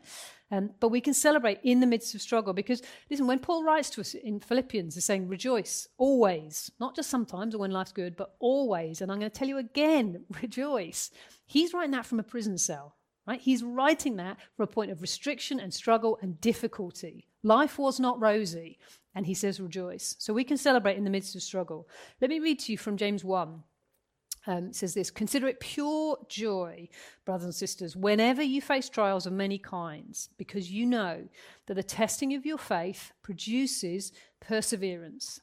Um, 0.51 0.71
but 0.79 0.89
we 0.89 1.01
can 1.01 1.13
celebrate 1.13 1.59
in 1.63 1.79
the 1.79 1.87
midst 1.87 2.13
of 2.13 2.21
struggle 2.21 2.53
because, 2.53 2.81
listen, 3.09 3.27
when 3.27 3.39
Paul 3.39 3.63
writes 3.63 3.89
to 3.91 4.01
us 4.01 4.13
in 4.13 4.39
Philippians, 4.39 4.95
he's 4.95 5.05
saying, 5.05 5.27
rejoice 5.27 5.87
always, 5.97 6.69
not 6.79 6.95
just 6.95 7.09
sometimes 7.09 7.55
or 7.55 7.59
when 7.59 7.71
life's 7.71 7.91
good, 7.91 8.15
but 8.15 8.35
always. 8.39 9.01
And 9.01 9.11
I'm 9.11 9.19
going 9.19 9.31
to 9.31 9.35
tell 9.35 9.47
you 9.47 9.57
again, 9.57 10.25
rejoice. 10.41 11.11
He's 11.45 11.73
writing 11.73 11.91
that 11.91 12.05
from 12.05 12.19
a 12.19 12.23
prison 12.23 12.57
cell, 12.57 12.95
right? 13.27 13.41
He's 13.41 13.63
writing 13.63 14.17
that 14.17 14.37
from 14.55 14.63
a 14.63 14.67
point 14.67 14.91
of 14.91 15.01
restriction 15.01 15.59
and 15.59 15.73
struggle 15.73 16.17
and 16.21 16.39
difficulty. 16.41 17.27
Life 17.43 17.77
was 17.77 17.99
not 17.99 18.19
rosy, 18.21 18.79
and 19.15 19.25
he 19.25 19.33
says, 19.33 19.59
rejoice. 19.59 20.15
So 20.19 20.33
we 20.33 20.43
can 20.43 20.57
celebrate 20.57 20.97
in 20.97 21.03
the 21.03 21.09
midst 21.09 21.35
of 21.35 21.43
struggle. 21.43 21.87
Let 22.21 22.29
me 22.29 22.39
read 22.39 22.59
to 22.59 22.71
you 22.71 22.77
from 22.77 22.97
James 22.97 23.23
1 23.23 23.63
um, 24.45 24.73
says 24.73 24.93
this 24.93 25.11
Consider 25.11 25.47
it 25.47 25.59
pure 25.59 26.17
joy, 26.27 26.89
brothers 27.25 27.45
and 27.45 27.55
sisters, 27.55 27.95
whenever 27.95 28.41
you 28.41 28.61
face 28.61 28.89
trials 28.89 29.25
of 29.25 29.33
many 29.33 29.57
kinds, 29.57 30.29
because 30.37 30.71
you 30.71 30.85
know 30.85 31.23
that 31.67 31.75
the 31.75 31.83
testing 31.83 32.33
of 32.33 32.45
your 32.45 32.57
faith 32.57 33.11
produces 33.21 34.11
perseverance. 34.39 35.39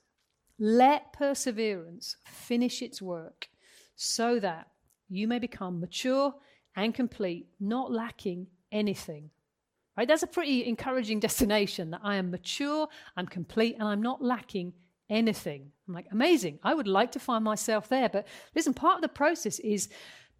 Let 0.58 1.12
perseverance 1.12 2.16
finish 2.26 2.82
its 2.82 3.00
work 3.00 3.48
so 3.96 4.38
that 4.40 4.68
you 5.08 5.26
may 5.26 5.38
become 5.38 5.80
mature 5.80 6.34
and 6.76 6.94
complete, 6.94 7.48
not 7.58 7.92
lacking 7.92 8.46
anything. 8.72 9.30
Right? 9.96 10.08
That's 10.08 10.22
a 10.22 10.28
pretty 10.28 10.66
encouraging 10.66 11.20
destination 11.28 11.90
that 11.90 12.00
I 12.02 12.16
am 12.16 12.30
mature, 12.30 12.88
I'm 13.16 13.26
complete, 13.26 13.76
and 13.78 13.86
I'm 13.86 14.02
not 14.02 14.22
lacking 14.22 14.72
anything. 15.08 15.72
I'm 15.86 15.94
like, 15.94 16.06
amazing. 16.10 16.58
I 16.62 16.72
would 16.72 16.88
like 16.88 17.12
to 17.12 17.18
find 17.18 17.44
myself 17.44 17.88
there. 17.88 18.08
But 18.08 18.26
listen, 18.54 18.72
part 18.72 18.96
of 18.96 19.02
the 19.02 19.08
process 19.08 19.58
is, 19.58 19.88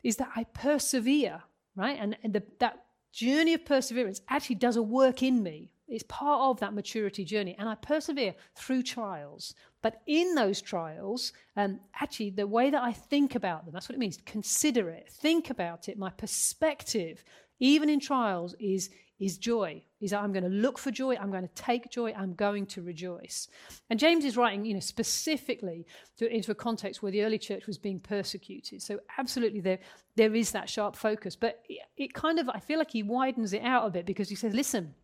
is 0.03 0.17
that 0.17 0.31
I 0.37 0.45
persevere, 0.45 1.43
right? 1.77 1.99
And, 2.01 2.17
and 2.23 2.33
the, 2.33 2.43
that 2.61 2.85
journey 3.13 3.55
of 3.55 3.65
perseverance 3.65 4.21
actually 4.29 4.57
does 4.57 4.77
a 4.77 4.83
work 4.83 5.23
in 5.23 5.43
me. 5.43 5.73
It's 5.89 6.05
part 6.05 6.41
of 6.43 6.61
that 6.61 6.73
maturity 6.73 7.25
journey. 7.25 7.57
And 7.59 7.69
I 7.69 7.75
persevere 7.75 8.35
through 8.55 8.85
trials. 8.85 9.55
But 9.83 10.03
in 10.07 10.35
those 10.35 10.61
trials, 10.61 11.33
um, 11.57 11.81
actually, 12.01 12.31
the 12.31 12.47
way 12.47 12.71
that 12.71 12.83
I 12.83 12.93
think 12.93 13.35
about 13.35 13.65
them, 13.65 13.73
that's 13.73 13.89
what 13.89 13.95
it 13.95 13.99
means 13.99 14.19
consider 14.27 14.91
it, 14.91 15.09
think 15.09 15.51
about 15.51 15.89
it. 15.89 15.99
My 15.99 16.11
perspective, 16.11 17.25
even 17.59 17.89
in 17.89 18.01
trials, 18.01 18.55
is, 18.61 18.91
is 19.19 19.39
joy. 19.39 19.83
Is 20.01 20.11
that 20.13 20.23
I'm 20.23 20.33
going 20.33 20.45
to 20.45 20.51
look 20.51 20.79
for 20.79 20.91
joy, 20.91 21.17
I'm 21.17 21.31
going 21.31 21.47
to 21.47 21.55
take 21.55 21.91
joy, 21.91 22.13
I'm 22.17 22.35
going 22.35 22.67
to 22.67 22.83
rejoice. 22.83 23.49
And 23.91 24.01
James 24.01 24.25
is 24.25 24.37
writing, 24.37 24.65
you 24.65 24.75
know, 24.75 24.81
specifically 24.81 25.87
to, 26.17 26.35
into 26.35 26.51
a 26.51 26.55
context 26.55 27.03
where 27.03 27.13
the 27.13 27.23
early 27.23 27.39
church 27.39 27.67
was 27.67 27.77
being 27.77 28.01
persecuted. 28.01 28.81
So 28.81 29.01
absolutely 29.19 29.61
there 29.61 29.79
there 30.17 30.35
is 30.35 30.53
that 30.53 30.71
sharp 30.71 30.97
focus. 30.97 31.37
But 31.37 31.61
it, 31.69 31.81
it 31.99 32.15
kind 32.15 32.39
of 32.39 32.49
I 32.49 32.61
feel 32.61 32.79
like 32.79 32.91
he 32.91 33.03
widens 33.03 33.53
it 33.53 33.63
out 33.63 33.87
a 33.87 33.91
bit 33.91 34.07
because 34.07 34.31
he 34.31 34.37
says, 34.37 34.55
listen, 34.55 34.95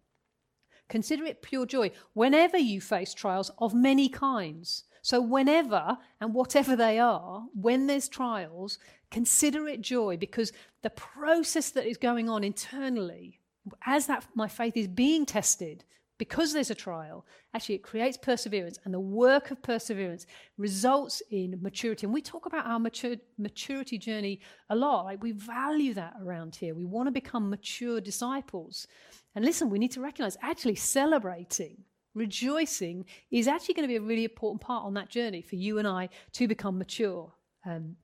consider 0.89 1.25
it 1.25 1.43
pure 1.43 1.67
joy 1.67 1.91
whenever 2.15 2.57
you 2.57 2.81
face 2.81 3.15
trials 3.15 3.51
of 3.59 3.75
many 3.75 4.09
kinds. 4.09 4.85
So, 5.03 5.21
whenever 5.21 5.99
and 6.21 6.35
whatever 6.35 6.75
they 6.75 6.99
are, 6.99 7.45
when 7.55 7.87
there's 7.87 8.09
trials, 8.09 8.79
consider 9.11 9.69
it 9.69 9.81
joy 9.81 10.17
because 10.17 10.53
the 10.83 10.91
process 10.91 11.71
that 11.71 11.87
is 11.87 11.97
going 11.97 12.29
on 12.29 12.43
internally 12.43 13.39
as 13.85 14.07
that 14.07 14.27
my 14.35 14.49
faith 14.49 14.77
is 14.77 14.89
being 14.89 15.27
tested 15.27 15.85
because 16.19 16.53
there's 16.53 16.71
a 16.71 16.75
trial 16.75 17.27
actually 17.55 17.75
it 17.75 17.83
creates 17.83 18.17
perseverance 18.17 18.79
and 18.85 18.93
the 18.93 19.01
work 19.01 19.51
of 19.51 19.63
perseverance 19.63 20.27
results 20.59 21.23
in 21.31 21.59
maturity. 21.61 22.07
And 22.07 22.15
we 22.15 22.23
talk 22.23 22.47
about 22.47 22.67
our 22.67 22.79
mature, 22.79 23.17
maturity 23.39 23.99
journey 23.99 24.41
a 24.71 24.77
lot 24.77 25.05
like 25.05 25.23
we 25.23 25.33
value 25.33 25.95
that 25.95 26.15
around 26.23 26.57
here. 26.57 26.75
We 26.75 26.85
want 26.85 27.07
to 27.07 27.13
become 27.13 27.51
mature 27.51 28.01
disciples. 28.01 28.87
And 29.35 29.45
listen 29.45 29.71
we 29.71 29.79
need 29.79 29.93
to 29.93 30.01
recognize 30.01 30.37
actually 30.43 30.77
celebrating 30.77 31.77
rejoicing 32.15 33.05
is 33.31 33.47
actually 33.47 33.75
going 33.75 33.87
to 33.87 33.93
be 33.93 33.97
a 33.97 34.01
really 34.01 34.25
important 34.25 34.61
part 34.61 34.85
on 34.85 34.95
that 34.95 35.11
journey 35.11 35.43
for 35.43 35.57
you 35.57 35.79
and 35.79 35.87
i 35.87 36.09
to 36.33 36.49
become 36.49 36.79
mature. 36.79 37.31
Um, 37.67 37.97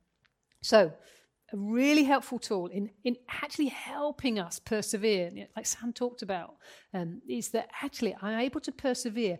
so 0.61 0.92
a 1.53 1.57
really 1.57 2.05
helpful 2.05 2.38
tool 2.38 2.67
in, 2.67 2.91
in 3.05 3.17
actually 3.29 3.67
helping 3.67 4.38
us 4.38 4.59
persevere, 4.59 5.31
like 5.57 5.67
Sam 5.67 5.93
talked 5.93 6.23
about, 6.23 6.57
um, 6.95 7.21
is 7.29 7.51
that 7.51 7.69
actually 7.83 8.17
I'm 8.23 8.41
able 8.41 8.61
to 8.61 8.73
persevere 8.73 9.38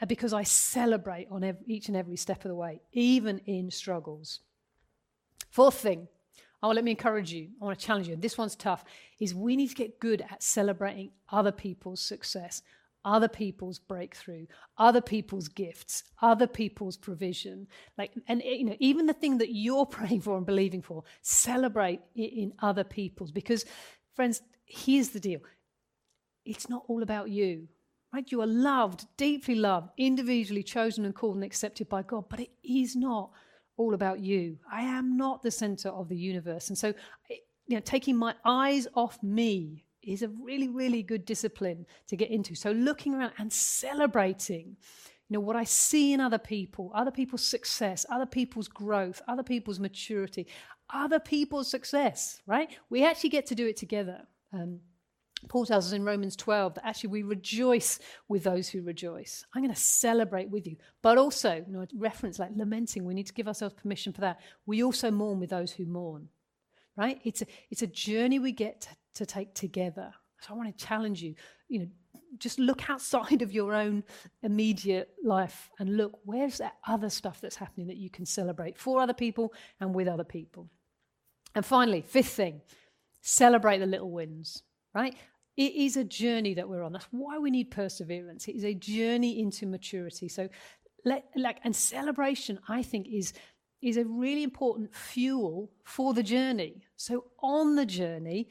uh, 0.00 0.06
because 0.06 0.32
I 0.32 0.42
celebrate 0.42 1.28
on 1.30 1.56
each 1.66 1.88
and 1.88 1.96
every 1.96 2.16
step 2.16 2.44
of 2.44 2.48
the 2.48 2.54
way, 2.54 2.80
even 2.92 3.38
in 3.46 3.70
struggles. 3.70 4.40
Fourth 5.50 5.76
thing, 5.76 6.08
I 6.62 6.68
oh, 6.68 6.70
let 6.70 6.84
me 6.84 6.92
encourage 6.92 7.32
you, 7.32 7.48
I 7.60 7.64
want 7.64 7.78
to 7.78 7.84
challenge 7.84 8.08
you, 8.08 8.16
this 8.16 8.38
one's 8.38 8.56
tough, 8.56 8.84
is 9.20 9.34
we 9.34 9.56
need 9.56 9.68
to 9.68 9.74
get 9.74 10.00
good 10.00 10.22
at 10.22 10.42
celebrating 10.42 11.10
other 11.30 11.52
people's 11.52 12.00
success 12.00 12.62
other 13.04 13.28
people's 13.28 13.78
breakthrough, 13.78 14.46
other 14.78 15.00
people's 15.00 15.48
gifts, 15.48 16.04
other 16.20 16.46
people's 16.46 16.96
provision. 16.96 17.66
Like, 17.98 18.12
and 18.28 18.42
eh, 18.42 18.56
you 18.58 18.64
know, 18.64 18.76
even 18.78 19.06
the 19.06 19.12
thing 19.12 19.38
that 19.38 19.54
you're 19.54 19.86
praying 19.98 20.22
for 20.22 20.36
and 20.36 20.46
believing 20.46 20.82
for, 20.82 21.04
celebrate 21.22 22.00
it 22.14 22.32
in 22.32 22.52
other 22.60 22.84
people's. 22.84 23.32
Because, 23.32 23.64
friends, 24.14 24.42
here's 24.64 25.10
the 25.10 25.20
deal: 25.20 25.40
it's 26.44 26.68
not 26.68 26.84
all 26.88 27.02
about 27.02 27.30
you. 27.30 27.68
Right? 28.12 28.30
You 28.30 28.42
are 28.42 28.46
loved, 28.46 29.06
deeply 29.16 29.54
loved, 29.54 29.88
individually 29.96 30.62
chosen 30.62 31.06
and 31.06 31.14
called 31.14 31.36
and 31.36 31.44
accepted 31.44 31.88
by 31.88 32.02
God, 32.02 32.26
but 32.28 32.40
it 32.40 32.50
is 32.62 32.94
not 32.94 33.30
all 33.78 33.94
about 33.94 34.20
you. 34.20 34.58
I 34.70 34.82
am 34.82 35.16
not 35.16 35.42
the 35.42 35.50
center 35.50 35.88
of 35.88 36.10
the 36.10 36.16
universe. 36.16 36.68
And 36.68 36.76
so, 36.76 36.88
eh, 37.30 37.36
you 37.66 37.76
know, 37.76 37.80
taking 37.80 38.16
my 38.16 38.34
eyes 38.44 38.86
off 38.94 39.22
me 39.22 39.86
is 40.02 40.22
a 40.22 40.28
really, 40.28 40.68
really 40.68 41.02
good 41.02 41.24
discipline 41.24 41.86
to 42.08 42.16
get 42.16 42.30
into. 42.30 42.54
So 42.54 42.72
looking 42.72 43.14
around 43.14 43.32
and 43.38 43.52
celebrating, 43.52 44.76
you 45.28 45.34
know, 45.34 45.40
what 45.40 45.56
I 45.56 45.64
see 45.64 46.12
in 46.12 46.20
other 46.20 46.38
people, 46.38 46.90
other 46.94 47.10
people's 47.10 47.44
success, 47.44 48.04
other 48.10 48.26
people's 48.26 48.68
growth, 48.68 49.22
other 49.28 49.42
people's 49.42 49.80
maturity, 49.80 50.46
other 50.92 51.18
people's 51.18 51.70
success, 51.70 52.42
right? 52.46 52.70
We 52.90 53.04
actually 53.04 53.30
get 53.30 53.46
to 53.46 53.54
do 53.54 53.66
it 53.66 53.76
together. 53.76 54.26
Um, 54.52 54.80
Paul 55.48 55.66
tells 55.66 55.86
us 55.86 55.92
in 55.92 56.04
Romans 56.04 56.36
12 56.36 56.74
that 56.74 56.86
actually 56.86 57.10
we 57.10 57.22
rejoice 57.22 57.98
with 58.28 58.44
those 58.44 58.68
who 58.68 58.82
rejoice. 58.82 59.44
I'm 59.54 59.62
going 59.62 59.74
to 59.74 59.80
celebrate 59.80 60.50
with 60.50 60.66
you. 60.66 60.76
But 61.02 61.18
also, 61.18 61.64
you 61.66 61.72
know, 61.72 61.86
reference 61.94 62.38
like 62.38 62.50
lamenting, 62.54 63.04
we 63.04 63.14
need 63.14 63.26
to 63.26 63.32
give 63.32 63.48
ourselves 63.48 63.74
permission 63.74 64.12
for 64.12 64.20
that. 64.20 64.40
We 64.66 64.84
also 64.84 65.10
mourn 65.10 65.40
with 65.40 65.50
those 65.50 65.72
who 65.72 65.86
mourn, 65.86 66.28
right? 66.96 67.20
It's 67.24 67.42
a, 67.42 67.46
it's 67.70 67.82
a 67.82 67.86
journey 67.86 68.38
we 68.38 68.52
get 68.52 68.82
to 68.82 68.88
to 69.14 69.26
take 69.26 69.54
together. 69.54 70.12
So 70.40 70.54
I 70.54 70.56
want 70.56 70.76
to 70.76 70.84
challenge 70.84 71.22
you, 71.22 71.34
you 71.68 71.80
know, 71.80 71.86
just 72.38 72.58
look 72.58 72.88
outside 72.90 73.42
of 73.42 73.52
your 73.52 73.74
own 73.74 74.02
immediate 74.42 75.10
life 75.22 75.70
and 75.78 75.96
look 75.96 76.18
where's 76.24 76.58
that 76.58 76.74
other 76.86 77.10
stuff 77.10 77.40
that's 77.40 77.56
happening 77.56 77.88
that 77.88 77.96
you 77.96 78.10
can 78.10 78.26
celebrate 78.26 78.78
for 78.78 79.00
other 79.00 79.14
people 79.14 79.52
and 79.80 79.94
with 79.94 80.08
other 80.08 80.24
people. 80.24 80.68
And 81.54 81.64
finally, 81.64 82.00
fifth 82.00 82.32
thing, 82.32 82.62
celebrate 83.20 83.78
the 83.78 83.86
little 83.86 84.10
wins, 84.10 84.62
right? 84.94 85.14
It 85.56 85.74
is 85.74 85.98
a 85.98 86.04
journey 86.04 86.54
that 86.54 86.68
we're 86.68 86.82
on. 86.82 86.94
That's 86.94 87.08
why 87.10 87.38
we 87.38 87.50
need 87.50 87.70
perseverance. 87.70 88.48
It 88.48 88.56
is 88.56 88.64
a 88.64 88.72
journey 88.72 89.38
into 89.40 89.66
maturity. 89.66 90.28
So 90.28 90.48
let, 91.04 91.26
like 91.36 91.58
and 91.64 91.76
celebration, 91.76 92.58
I 92.68 92.82
think, 92.82 93.06
is 93.12 93.34
is 93.82 93.96
a 93.96 94.04
really 94.04 94.44
important 94.44 94.94
fuel 94.94 95.70
for 95.84 96.14
the 96.14 96.22
journey. 96.22 96.82
So 96.96 97.24
on 97.42 97.74
the 97.74 97.84
journey, 97.84 98.48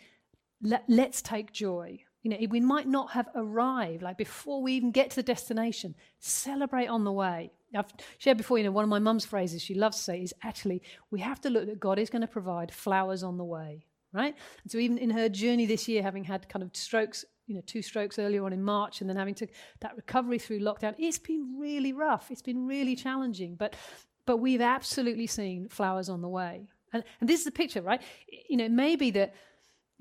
let, 0.62 0.84
let's 0.88 1.22
take 1.22 1.54
joy. 1.54 2.04
You 2.22 2.32
know, 2.32 2.38
we 2.50 2.60
might 2.60 2.88
not 2.88 3.12
have 3.12 3.30
arrived, 3.34 4.04
like 4.04 4.18
before 4.18 4.62
we 4.62 4.74
even 4.74 4.92
get 4.92 5.10
to 5.12 5.16
the 5.16 5.24
destination, 5.24 5.96
celebrate 6.20 6.88
on 6.88 7.04
the 7.04 7.12
way. 7.12 7.52
I've 7.76 7.92
shared 8.18 8.38
before, 8.38 8.58
you 8.58 8.66
know, 8.66 8.72
one 8.72 8.84
of 8.84 8.90
my 8.90 9.00
mum's 9.00 9.26
phrases 9.26 9.62
she 9.62 9.74
loves 9.74 9.98
to 9.98 10.04
say 10.04 10.22
is 10.22 10.34
actually, 10.44 10.84
we 11.10 11.22
have 11.22 11.42
to 11.42 11.50
look 11.50 11.66
that 11.66 11.80
God 11.80 11.98
is 11.98 12.10
going 12.10 12.22
to 12.22 12.28
provide 12.28 12.72
flowers 12.72 13.24
on 13.24 13.38
the 13.38 13.46
way, 13.46 13.86
right? 14.14 14.36
And 14.64 14.72
so 14.72 14.78
even 14.78 14.98
in 14.98 15.10
her 15.10 15.30
journey 15.30 15.66
this 15.66 15.88
year, 15.88 16.04
having 16.04 16.26
had 16.26 16.48
kind 16.50 16.62
of 16.62 16.76
strokes, 16.76 17.26
you 17.48 17.56
know, 17.56 17.62
two 17.66 17.82
strokes 17.82 18.20
earlier 18.20 18.46
on 18.46 18.54
in 18.54 18.62
March 18.62 19.02
and 19.02 19.10
then 19.10 19.18
having 19.18 19.36
to, 19.36 19.48
that 19.80 19.96
recovery 19.96 20.38
through 20.38 20.60
lockdown, 20.60 20.94
it's 21.00 21.18
been 21.18 21.58
really 21.58 21.94
rough. 21.94 22.30
It's 22.30 22.44
been 22.44 22.68
really 22.68 22.96
challenging, 22.96 23.56
but, 23.56 23.76
but 24.26 24.38
we've 24.38 24.62
absolutely 24.62 25.28
seen 25.28 25.70
flowers 25.70 26.10
on 26.10 26.22
the 26.22 26.30
way. 26.30 26.68
And, 26.94 27.04
and 27.20 27.30
this 27.30 27.40
is 27.40 27.46
the 27.46 27.52
picture, 27.52 27.82
right? 27.82 28.02
You 28.50 28.58
know, 28.58 28.70
maybe 28.70 29.12
that 29.12 29.34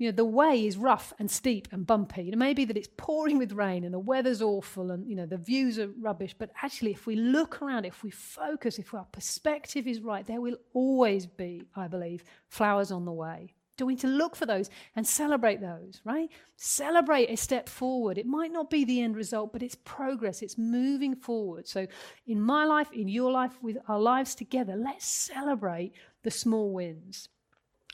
you 0.01 0.07
know, 0.07 0.15
the 0.15 0.25
way 0.25 0.65
is 0.65 0.77
rough 0.77 1.13
and 1.19 1.29
steep 1.29 1.67
and 1.71 1.85
bumpy. 1.85 2.29
It 2.29 2.35
may 2.35 2.55
be 2.55 2.65
that 2.65 2.75
it's 2.75 2.89
pouring 2.97 3.37
with 3.37 3.51
rain 3.51 3.83
and 3.83 3.93
the 3.93 3.99
weather's 3.99 4.41
awful 4.41 4.89
and, 4.89 5.07
you 5.07 5.15
know, 5.15 5.27
the 5.27 5.37
views 5.37 5.77
are 5.77 5.89
rubbish. 6.01 6.33
But 6.35 6.49
actually, 6.63 6.89
if 6.89 7.05
we 7.05 7.15
look 7.15 7.61
around, 7.61 7.85
if 7.85 8.01
we 8.01 8.09
focus, 8.09 8.79
if 8.79 8.95
our 8.95 9.05
perspective 9.11 9.85
is 9.85 10.01
right, 10.01 10.25
there 10.25 10.41
will 10.41 10.57
always 10.73 11.27
be, 11.27 11.67
I 11.75 11.87
believe, 11.87 12.23
flowers 12.47 12.91
on 12.91 13.05
the 13.05 13.11
way. 13.11 13.53
Do 13.77 13.85
we 13.85 13.93
need 13.93 14.01
to 14.01 14.07
look 14.07 14.35
for 14.35 14.45
those 14.45 14.69
and 14.95 15.07
celebrate 15.07 15.61
those, 15.61 16.01
right? 16.03 16.29
Celebrate 16.55 17.29
a 17.29 17.37
step 17.37 17.67
forward. 17.67 18.17
It 18.17 18.25
might 18.25 18.51
not 18.51 18.69
be 18.69 18.85
the 18.85 19.01
end 19.01 19.15
result, 19.15 19.53
but 19.53 19.63
it's 19.63 19.75
progress. 19.75 20.41
It's 20.41 20.57
moving 20.57 21.15
forward. 21.15 21.67
So, 21.67 21.87
in 22.27 22.41
my 22.41 22.65
life, 22.65 22.91
in 22.91 23.07
your 23.07 23.31
life, 23.31 23.57
with 23.61 23.77
our 23.87 23.99
lives 23.99 24.35
together, 24.35 24.75
let's 24.75 25.05
celebrate 25.05 25.93
the 26.23 26.31
small 26.31 26.73
wins. 26.73 27.29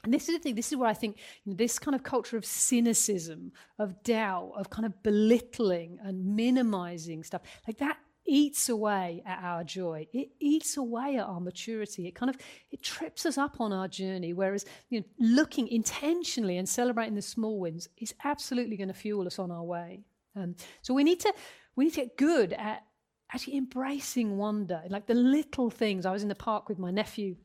And 0.04 0.14
this 0.14 0.30
is 0.30 0.36
the 0.36 0.40
thing, 0.40 0.56
this 0.56 0.72
is 0.72 0.78
where 0.78 0.90
I 0.90 0.94
think 0.94 1.18
you 1.44 1.52
know, 1.52 1.58
this 1.58 1.80
kind 1.80 1.96
of 1.96 2.04
culture 2.04 2.38
of 2.38 2.46
cynicism, 2.46 3.52
of 3.80 4.04
doubt, 4.04 4.54
of 4.56 4.70
kind 4.70 4.86
of 4.86 5.02
belittling 5.04 6.00
and 6.04 6.36
minimizing 6.36 7.24
stuff, 7.24 7.42
like 7.68 7.78
that 7.80 7.98
eats 8.28 8.70
away 8.70 9.24
at 9.26 9.40
our 9.42 9.64
joy. 9.64 10.08
It 10.14 10.30
eats 10.40 10.78
away 10.78 11.18
at 11.18 11.26
our 11.26 11.40
maturity. 11.40 12.08
It 12.08 12.16
kind 12.16 12.30
of 12.30 12.38
it 12.72 12.84
trips 12.84 13.26
us 13.26 13.38
up 13.38 13.60
on 13.60 13.74
our 13.74 13.88
journey. 13.88 14.34
Whereas 14.34 14.66
you 14.90 15.00
know, 15.00 15.06
looking 15.20 15.68
intentionally 15.68 16.58
and 16.58 16.68
celebrating 16.68 17.16
the 17.16 17.22
small 17.22 17.60
wins 17.60 17.90
is 17.98 18.14
absolutely 18.24 18.78
going 18.78 18.90
to 18.90 18.94
fuel 18.94 19.26
us 19.26 19.40
on 19.40 19.52
our 19.52 19.64
way. 19.64 20.02
Um, 20.36 20.56
so 20.82 20.94
we 20.94 21.04
need 21.04 21.20
to 21.22 21.34
we 21.76 21.86
need 21.86 21.94
to 21.94 22.02
get 22.02 22.18
good 22.18 22.54
at 22.54 22.84
actually 23.34 23.58
embracing 23.58 24.38
wonder, 24.38 24.82
like 24.90 25.08
the 25.08 25.14
little 25.14 25.70
things. 25.70 26.06
I 26.06 26.12
was 26.12 26.24
in 26.24 26.30
the 26.30 26.36
park 26.36 26.70
with 26.70 26.80
my 26.80 26.92
nephew 26.92 27.36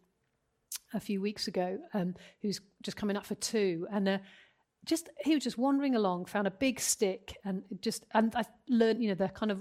a 0.95 1.01
few 1.01 1.21
weeks 1.21 1.49
ago, 1.49 1.79
um, 1.95 2.14
who's 2.40 2.61
just 2.83 2.97
coming 2.97 3.16
up 3.16 3.27
for 3.27 3.37
two, 3.37 3.87
and. 3.90 4.09
Uh, 4.09 4.18
just 4.85 5.11
he 5.21 5.33
was 5.33 5.45
just 5.45 5.59
wandering 5.59 5.95
along, 5.95 6.25
found 6.25 6.49
a 6.49 6.51
big 6.51 6.81
stick, 6.81 7.37
and 7.45 7.62
just 7.81 8.05
and 8.14 8.35
I 8.35 8.42
learned, 8.68 9.01
you 9.01 9.11
know, 9.11 9.14
the 9.14 9.29
kind 9.29 9.53
of 9.53 9.61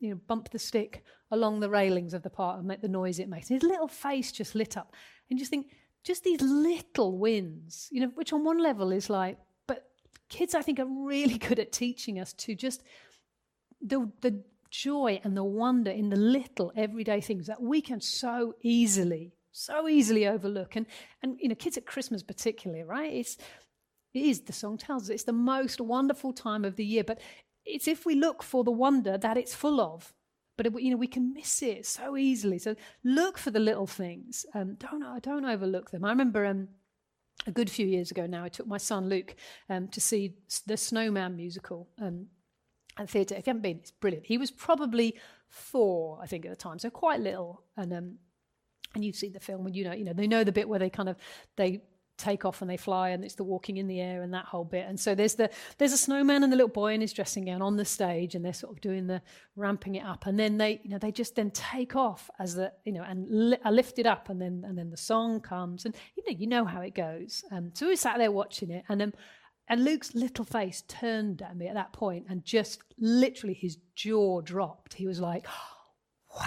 you 0.00 0.10
know, 0.10 0.20
bump 0.26 0.50
the 0.50 0.58
stick 0.58 1.04
along 1.30 1.60
the 1.60 1.70
railings 1.70 2.14
of 2.14 2.22
the 2.22 2.30
park 2.30 2.58
and 2.58 2.66
make 2.66 2.80
the 2.80 2.88
noise 2.88 3.18
it 3.18 3.28
makes. 3.28 3.48
His 3.48 3.62
little 3.62 3.88
face 3.88 4.32
just 4.32 4.54
lit 4.54 4.76
up. 4.76 4.94
And 5.30 5.38
just 5.38 5.50
think, 5.50 5.68
just 6.04 6.24
these 6.24 6.40
little 6.40 7.18
wins, 7.18 7.88
you 7.90 8.00
know, 8.00 8.10
which 8.14 8.32
on 8.32 8.44
one 8.44 8.58
level 8.58 8.92
is 8.92 9.10
like, 9.10 9.38
but 9.66 9.90
kids, 10.28 10.54
I 10.54 10.62
think, 10.62 10.78
are 10.80 10.86
really 10.86 11.38
good 11.48 11.58
at 11.58 11.72
teaching 11.72 12.18
us 12.18 12.32
to 12.34 12.54
just 12.54 12.82
the, 13.80 14.10
the 14.20 14.42
joy 14.70 15.20
and 15.24 15.36
the 15.36 15.44
wonder 15.44 15.90
in 15.90 16.10
the 16.10 16.16
little 16.16 16.72
everyday 16.76 17.20
things 17.20 17.46
that 17.46 17.60
we 17.60 17.80
can 17.80 18.00
so 18.00 18.54
easily, 18.62 19.32
so 19.52 19.88
easily 19.88 20.26
overlook. 20.26 20.76
And, 20.76 20.86
and 21.22 21.36
you 21.40 21.48
know, 21.48 21.54
kids 21.54 21.76
at 21.76 21.86
Christmas 21.86 22.22
particularly, 22.22 22.82
right? 22.82 23.12
It's, 23.12 23.36
it 24.14 24.22
is, 24.22 24.40
the 24.40 24.52
song 24.52 24.78
tells 24.78 25.04
us, 25.04 25.08
it's 25.10 25.24
the 25.24 25.32
most 25.32 25.80
wonderful 25.80 26.32
time 26.32 26.64
of 26.64 26.76
the 26.76 26.84
year. 26.84 27.04
But 27.04 27.20
it's 27.68 27.88
if 27.88 28.06
we 28.06 28.14
look 28.14 28.42
for 28.42 28.64
the 28.64 28.70
wonder 28.70 29.18
that 29.18 29.36
it's 29.36 29.54
full 29.54 29.80
of. 29.80 30.12
But 30.56 30.82
you 30.82 30.90
know 30.90 30.96
we 30.96 31.06
can 31.06 31.32
miss 31.32 31.62
it 31.62 31.86
so 31.86 32.16
easily. 32.16 32.58
So 32.58 32.74
look 33.04 33.38
for 33.38 33.52
the 33.52 33.60
little 33.60 33.86
things. 33.86 34.44
Um, 34.54 34.74
don't 34.74 35.22
don't 35.22 35.44
overlook 35.44 35.90
them. 35.90 36.04
I 36.04 36.10
remember 36.10 36.44
um, 36.44 36.68
a 37.46 37.52
good 37.52 37.70
few 37.70 37.86
years 37.86 38.10
ago 38.10 38.26
now. 38.26 38.42
I 38.42 38.48
took 38.48 38.66
my 38.66 38.78
son 38.78 39.08
Luke 39.08 39.36
um, 39.70 39.86
to 39.88 40.00
see 40.00 40.34
the 40.66 40.76
Snowman 40.76 41.36
musical 41.36 41.88
um, 42.00 42.26
at 42.98 43.08
theatre. 43.08 43.36
If 43.36 43.46
you 43.46 43.50
haven't 43.50 43.62
been, 43.62 43.78
it's 43.78 43.92
brilliant. 43.92 44.26
He 44.26 44.36
was 44.36 44.50
probably 44.50 45.16
four, 45.48 46.18
I 46.20 46.26
think, 46.26 46.44
at 46.44 46.50
the 46.50 46.56
time, 46.56 46.80
so 46.80 46.90
quite 46.90 47.20
little. 47.20 47.62
And 47.76 47.92
um, 47.92 48.14
and 48.94 49.04
you 49.04 49.12
see 49.12 49.28
the 49.28 49.40
film, 49.40 49.66
and 49.66 49.76
you 49.76 49.84
know, 49.84 49.92
you 49.92 50.04
know, 50.04 50.12
they 50.12 50.26
know 50.26 50.42
the 50.42 50.52
bit 50.52 50.68
where 50.68 50.78
they 50.78 50.90
kind 50.90 51.08
of 51.08 51.16
they 51.56 51.82
take 52.18 52.44
off 52.44 52.60
and 52.60 52.70
they 52.70 52.76
fly 52.76 53.10
and 53.10 53.24
it's 53.24 53.36
the 53.36 53.44
walking 53.44 53.76
in 53.76 53.86
the 53.86 54.00
air 54.00 54.22
and 54.22 54.34
that 54.34 54.44
whole 54.44 54.64
bit. 54.64 54.86
And 54.86 54.98
so 54.98 55.14
there's 55.14 55.34
the 55.34 55.50
there's 55.78 55.92
a 55.92 55.98
snowman 55.98 56.42
and 56.42 56.52
the 56.52 56.56
little 56.56 56.68
boy 56.68 56.92
in 56.92 57.00
his 57.00 57.12
dressing 57.12 57.46
gown 57.46 57.62
on 57.62 57.76
the 57.76 57.84
stage 57.84 58.34
and 58.34 58.44
they're 58.44 58.52
sort 58.52 58.72
of 58.72 58.80
doing 58.80 59.06
the 59.06 59.22
ramping 59.56 59.94
it 59.94 60.04
up. 60.04 60.26
And 60.26 60.38
then 60.38 60.58
they 60.58 60.80
you 60.82 60.90
know 60.90 60.98
they 60.98 61.12
just 61.12 61.36
then 61.36 61.50
take 61.52 61.96
off 61.96 62.28
as 62.38 62.54
the 62.54 62.72
you 62.84 62.92
know 62.92 63.02
and 63.02 63.26
li- 63.30 63.58
are 63.64 63.72
lifted 63.72 64.06
up 64.06 64.28
and 64.28 64.42
then 64.42 64.64
and 64.66 64.76
then 64.76 64.90
the 64.90 64.96
song 64.96 65.40
comes. 65.40 65.84
And 65.84 65.94
you 66.16 66.24
know 66.26 66.36
you 66.38 66.46
know 66.46 66.64
how 66.64 66.80
it 66.80 66.94
goes. 66.94 67.44
Um, 67.50 67.70
so 67.74 67.86
we 67.86 67.96
sat 67.96 68.18
there 68.18 68.32
watching 68.32 68.70
it 68.70 68.84
and 68.88 69.00
um 69.00 69.12
and 69.70 69.84
Luke's 69.84 70.14
little 70.14 70.46
face 70.46 70.82
turned 70.88 71.42
at 71.42 71.56
me 71.56 71.68
at 71.68 71.74
that 71.74 71.92
point 71.92 72.26
and 72.28 72.44
just 72.44 72.82
literally 72.98 73.54
his 73.54 73.78
jaw 73.94 74.40
dropped. 74.40 74.94
He 74.94 75.06
was 75.06 75.20
like 75.20 75.46
wow. 76.36 76.44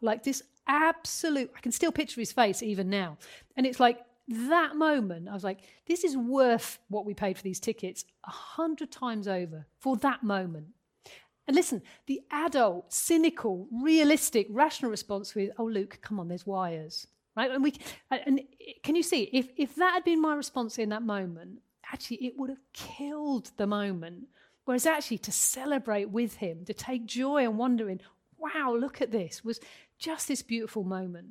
Like 0.00 0.22
this 0.22 0.42
absolute 0.68 1.50
I 1.56 1.60
can 1.60 1.72
still 1.72 1.92
picture 1.92 2.20
his 2.20 2.32
face 2.32 2.62
even 2.62 2.88
now. 2.90 3.18
And 3.56 3.66
it's 3.66 3.80
like 3.80 3.98
that 4.28 4.76
moment, 4.76 5.28
I 5.28 5.34
was 5.34 5.44
like, 5.44 5.60
this 5.86 6.04
is 6.04 6.16
worth 6.16 6.78
what 6.88 7.04
we 7.04 7.14
paid 7.14 7.36
for 7.36 7.42
these 7.42 7.60
tickets 7.60 8.04
a 8.24 8.30
hundred 8.30 8.90
times 8.90 9.26
over 9.26 9.66
for 9.78 9.96
that 9.98 10.22
moment. 10.22 10.68
And 11.48 11.56
listen, 11.56 11.82
the 12.06 12.22
adult, 12.30 12.92
cynical, 12.92 13.66
realistic, 13.72 14.46
rational 14.50 14.90
response 14.90 15.34
was, 15.34 15.50
oh, 15.58 15.64
Luke, 15.64 15.98
come 16.00 16.20
on, 16.20 16.28
there's 16.28 16.46
wires. 16.46 17.06
Right? 17.36 17.50
And 17.50 17.64
we 17.64 17.74
and 18.10 18.42
can 18.82 18.94
you 18.94 19.02
see 19.02 19.22
if 19.32 19.48
if 19.56 19.74
that 19.76 19.94
had 19.94 20.04
been 20.04 20.20
my 20.20 20.34
response 20.34 20.78
in 20.78 20.90
that 20.90 21.02
moment, 21.02 21.60
actually 21.90 22.18
it 22.18 22.34
would 22.36 22.50
have 22.50 22.60
killed 22.74 23.50
the 23.56 23.66
moment. 23.66 24.28
Whereas 24.64 24.86
actually 24.86 25.18
to 25.18 25.32
celebrate 25.32 26.10
with 26.10 26.36
him, 26.36 26.64
to 26.66 26.74
take 26.74 27.06
joy 27.06 27.42
and 27.42 27.58
wonder 27.58 27.88
in, 27.88 28.00
wow, 28.38 28.76
look 28.78 29.00
at 29.00 29.10
this, 29.10 29.42
was 29.42 29.60
just 29.98 30.28
this 30.28 30.42
beautiful 30.42 30.84
moment. 30.84 31.28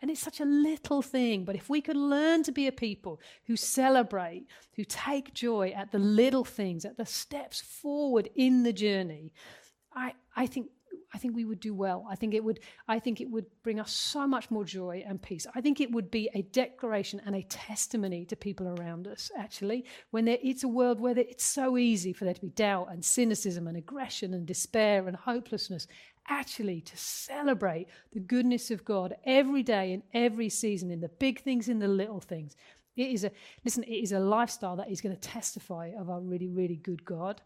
And 0.00 0.10
it's 0.10 0.20
such 0.20 0.40
a 0.40 0.44
little 0.44 1.02
thing, 1.02 1.44
but 1.44 1.56
if 1.56 1.68
we 1.68 1.80
could 1.80 1.96
learn 1.96 2.44
to 2.44 2.52
be 2.52 2.68
a 2.68 2.72
people 2.72 3.20
who 3.46 3.56
celebrate, 3.56 4.46
who 4.76 4.84
take 4.84 5.34
joy 5.34 5.70
at 5.70 5.90
the 5.90 5.98
little 5.98 6.44
things, 6.44 6.84
at 6.84 6.96
the 6.96 7.06
steps 7.06 7.60
forward 7.60 8.28
in 8.36 8.62
the 8.62 8.72
journey, 8.72 9.32
I, 9.92 10.14
I 10.36 10.46
think 10.46 10.70
I 11.12 11.18
think 11.18 11.34
we 11.34 11.46
would 11.46 11.60
do 11.60 11.74
well. 11.74 12.06
I 12.08 12.16
think 12.16 12.34
it 12.34 12.44
would 12.44 12.60
I 12.86 12.98
think 12.98 13.20
it 13.20 13.30
would 13.30 13.46
bring 13.62 13.80
us 13.80 13.92
so 13.92 14.26
much 14.26 14.50
more 14.50 14.64
joy 14.64 15.02
and 15.06 15.20
peace. 15.20 15.46
I 15.54 15.60
think 15.60 15.80
it 15.80 15.90
would 15.90 16.10
be 16.10 16.28
a 16.34 16.42
declaration 16.42 17.20
and 17.24 17.34
a 17.34 17.42
testimony 17.42 18.26
to 18.26 18.36
people 18.36 18.68
around 18.68 19.08
us, 19.08 19.30
actually, 19.36 19.84
when 20.10 20.26
there, 20.26 20.38
it's 20.42 20.64
a 20.64 20.68
world 20.68 21.00
where 21.00 21.18
it's 21.18 21.44
so 21.44 21.78
easy 21.78 22.12
for 22.12 22.24
there 22.24 22.34
to 22.34 22.40
be 22.40 22.50
doubt 22.50 22.88
and 22.90 23.04
cynicism 23.04 23.66
and 23.66 23.76
aggression 23.76 24.34
and 24.34 24.46
despair 24.46 25.08
and 25.08 25.16
hopelessness 25.16 25.86
actually 26.28 26.80
to 26.82 26.96
celebrate 26.96 27.88
the 28.12 28.20
goodness 28.20 28.70
of 28.70 28.84
God 28.84 29.14
every 29.24 29.62
day 29.62 29.92
in 29.92 30.02
every 30.12 30.48
season, 30.48 30.90
in 30.90 31.00
the 31.00 31.08
big 31.08 31.42
things, 31.42 31.68
in 31.68 31.78
the 31.78 31.88
little 31.88 32.20
things. 32.20 32.56
It 32.96 33.10
is 33.10 33.24
a 33.24 33.30
listen, 33.64 33.84
it 33.84 34.02
is 34.02 34.12
a 34.12 34.18
lifestyle 34.18 34.76
that 34.76 34.90
is 34.90 35.00
going 35.00 35.14
to 35.14 35.20
testify 35.20 35.92
of 35.98 36.10
our 36.10 36.20
really, 36.20 36.48
really 36.48 36.76
good 36.76 37.04
God. 37.04 37.40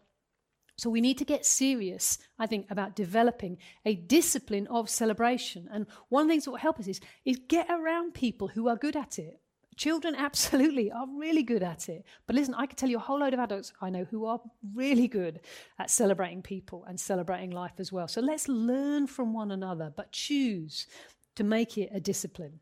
So 0.77 0.89
we 0.89 1.01
need 1.01 1.19
to 1.19 1.25
get 1.25 1.45
serious, 1.45 2.17
I 2.39 2.47
think, 2.47 2.65
about 2.71 2.95
developing 2.95 3.59
a 3.85 3.93
discipline 3.95 4.65
of 4.67 4.89
celebration. 4.89 5.69
And 5.71 5.85
one 6.09 6.23
of 6.23 6.27
the 6.27 6.33
things 6.33 6.45
that 6.45 6.51
will 6.51 6.57
help 6.57 6.79
us 6.79 6.87
is, 6.87 6.99
is 7.25 7.39
get 7.47 7.69
around 7.69 8.15
people 8.15 8.47
who 8.47 8.67
are 8.67 8.75
good 8.75 8.95
at 8.95 9.19
it. 9.19 9.39
Children 9.75 10.15
absolutely 10.17 10.91
are 10.91 11.07
really 11.17 11.43
good 11.43 11.63
at 11.63 11.89
it. 11.89 12.05
But 12.27 12.35
listen, 12.35 12.53
I 12.53 12.65
can 12.65 12.75
tell 12.75 12.89
you 12.89 12.97
a 12.97 13.01
whole 13.01 13.19
load 13.19 13.33
of 13.33 13.39
adults 13.39 13.73
I 13.81 13.89
know 13.89 14.05
who 14.05 14.25
are 14.25 14.39
really 14.73 15.07
good 15.07 15.41
at 15.79 15.89
celebrating 15.89 16.41
people 16.41 16.85
and 16.87 16.99
celebrating 16.99 17.51
life 17.51 17.73
as 17.79 17.91
well. 17.91 18.07
So 18.07 18.21
let's 18.21 18.47
learn 18.47 19.07
from 19.07 19.33
one 19.33 19.51
another, 19.51 19.91
but 19.95 20.11
choose 20.11 20.87
to 21.35 21.43
make 21.43 21.77
it 21.77 21.89
a 21.93 21.99
discipline. 21.99 22.59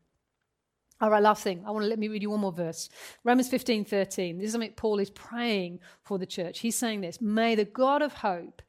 All 1.00 1.10
right, 1.10 1.22
last 1.22 1.42
thing. 1.42 1.64
I 1.66 1.72
want 1.72 1.82
to 1.82 1.88
let 1.88 1.98
me 1.98 2.06
read 2.06 2.22
you 2.22 2.30
one 2.30 2.40
more 2.40 2.52
verse. 2.52 2.88
Romans 3.24 3.48
15, 3.48 3.84
13. 3.84 4.38
This 4.38 4.46
is 4.46 4.52
something 4.52 4.72
Paul 4.76 5.00
is 5.00 5.10
praying 5.10 5.80
for 6.04 6.16
the 6.16 6.26
church. 6.26 6.60
He's 6.60 6.76
saying 6.76 7.00
this 7.00 7.20
May 7.20 7.56
the 7.56 7.64
God 7.64 8.02
of 8.02 8.12
hope 8.12 8.62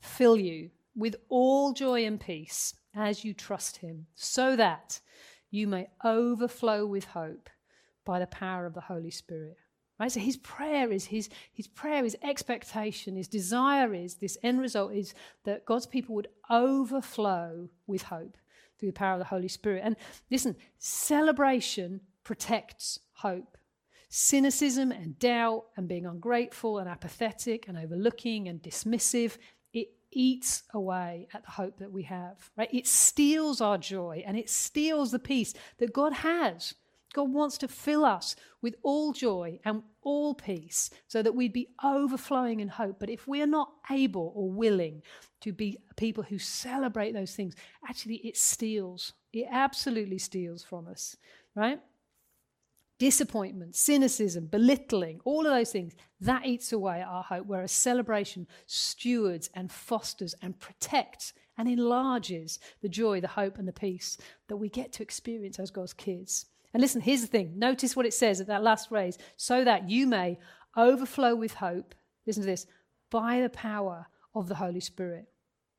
fill 0.00 0.38
you 0.38 0.70
with 0.96 1.16
all 1.28 1.74
joy 1.74 2.06
and 2.06 2.18
peace 2.18 2.74
as 2.94 3.24
you 3.24 3.34
trust 3.34 3.78
him, 3.78 4.06
so 4.14 4.56
that 4.56 5.00
you 5.50 5.66
may 5.66 5.88
overflow 6.02 6.86
with 6.86 7.04
hope 7.04 7.50
by 8.04 8.18
the 8.18 8.26
power 8.26 8.66
of 8.66 8.74
the 8.74 8.80
Holy 8.80 9.10
Spirit. 9.10 9.56
Right? 9.98 10.10
So 10.10 10.20
his 10.20 10.36
prayer 10.36 10.90
is 10.90 11.06
his, 11.06 11.28
his 11.52 11.68
prayer, 11.68 12.02
his 12.02 12.16
expectation, 12.22 13.16
his 13.16 13.28
desire 13.28 13.94
is 13.94 14.16
this 14.16 14.36
end 14.42 14.60
result 14.60 14.92
is 14.92 15.14
that 15.44 15.64
God's 15.64 15.86
people 15.86 16.14
would 16.16 16.28
overflow 16.50 17.68
with 17.86 18.02
hope 18.02 18.36
through 18.78 18.88
the 18.88 18.98
power 18.98 19.12
of 19.12 19.20
the 19.20 19.24
Holy 19.24 19.48
Spirit. 19.48 19.82
And 19.84 19.96
listen, 20.30 20.56
celebration 20.78 22.00
protects 22.24 22.98
hope. 23.12 23.56
Cynicism 24.08 24.90
and 24.90 25.18
doubt 25.18 25.64
and 25.76 25.88
being 25.88 26.06
ungrateful 26.06 26.78
and 26.78 26.88
apathetic 26.88 27.68
and 27.68 27.78
overlooking 27.78 28.48
and 28.48 28.62
dismissive, 28.62 29.38
it 29.72 29.88
eats 30.10 30.64
away 30.72 31.28
at 31.32 31.44
the 31.44 31.50
hope 31.52 31.78
that 31.78 31.92
we 31.92 32.02
have. 32.02 32.50
Right? 32.56 32.72
It 32.72 32.86
steals 32.88 33.60
our 33.60 33.78
joy 33.78 34.24
and 34.26 34.36
it 34.36 34.50
steals 34.50 35.12
the 35.12 35.18
peace 35.18 35.54
that 35.78 35.92
God 35.92 36.12
has 36.12 36.74
God 37.14 37.32
wants 37.32 37.56
to 37.58 37.68
fill 37.68 38.04
us 38.04 38.36
with 38.60 38.74
all 38.82 39.12
joy 39.12 39.60
and 39.64 39.82
all 40.02 40.34
peace 40.34 40.90
so 41.06 41.22
that 41.22 41.34
we'd 41.34 41.52
be 41.52 41.68
overflowing 41.82 42.60
in 42.60 42.68
hope. 42.68 42.98
But 42.98 43.08
if 43.08 43.26
we 43.26 43.40
are 43.40 43.46
not 43.46 43.72
able 43.90 44.32
or 44.34 44.50
willing 44.50 45.02
to 45.40 45.52
be 45.52 45.78
people 45.96 46.24
who 46.24 46.38
celebrate 46.38 47.12
those 47.12 47.34
things, 47.34 47.54
actually 47.88 48.16
it 48.16 48.36
steals. 48.36 49.12
It 49.32 49.46
absolutely 49.50 50.18
steals 50.18 50.64
from 50.64 50.88
us, 50.88 51.16
right? 51.54 51.80
Disappointment, 52.98 53.76
cynicism, 53.76 54.46
belittling, 54.46 55.20
all 55.24 55.46
of 55.46 55.52
those 55.52 55.70
things, 55.70 55.94
that 56.20 56.46
eats 56.46 56.72
away 56.72 57.00
at 57.00 57.08
our 57.08 57.22
hope, 57.22 57.46
whereas 57.46 57.70
celebration 57.70 58.48
stewards 58.66 59.50
and 59.54 59.70
fosters 59.70 60.34
and 60.42 60.58
protects 60.58 61.32
and 61.56 61.68
enlarges 61.68 62.58
the 62.82 62.88
joy, 62.88 63.20
the 63.20 63.28
hope, 63.28 63.58
and 63.58 63.68
the 63.68 63.72
peace 63.72 64.18
that 64.48 64.56
we 64.56 64.68
get 64.68 64.92
to 64.92 65.02
experience 65.02 65.60
as 65.60 65.70
God's 65.70 65.92
kids. 65.92 66.46
And 66.74 66.80
listen, 66.80 67.00
here's 67.00 67.20
the 67.20 67.28
thing. 67.28 67.56
Notice 67.56 67.94
what 67.94 68.04
it 68.04 68.12
says 68.12 68.40
at 68.40 68.48
that 68.48 68.64
last 68.64 68.88
phrase 68.88 69.16
so 69.36 69.64
that 69.64 69.88
you 69.88 70.06
may 70.06 70.38
overflow 70.76 71.34
with 71.34 71.54
hope. 71.54 71.94
Listen 72.26 72.42
to 72.42 72.48
this 72.48 72.66
by 73.10 73.40
the 73.40 73.48
power 73.48 74.08
of 74.34 74.48
the 74.48 74.56
Holy 74.56 74.80
Spirit. 74.80 75.26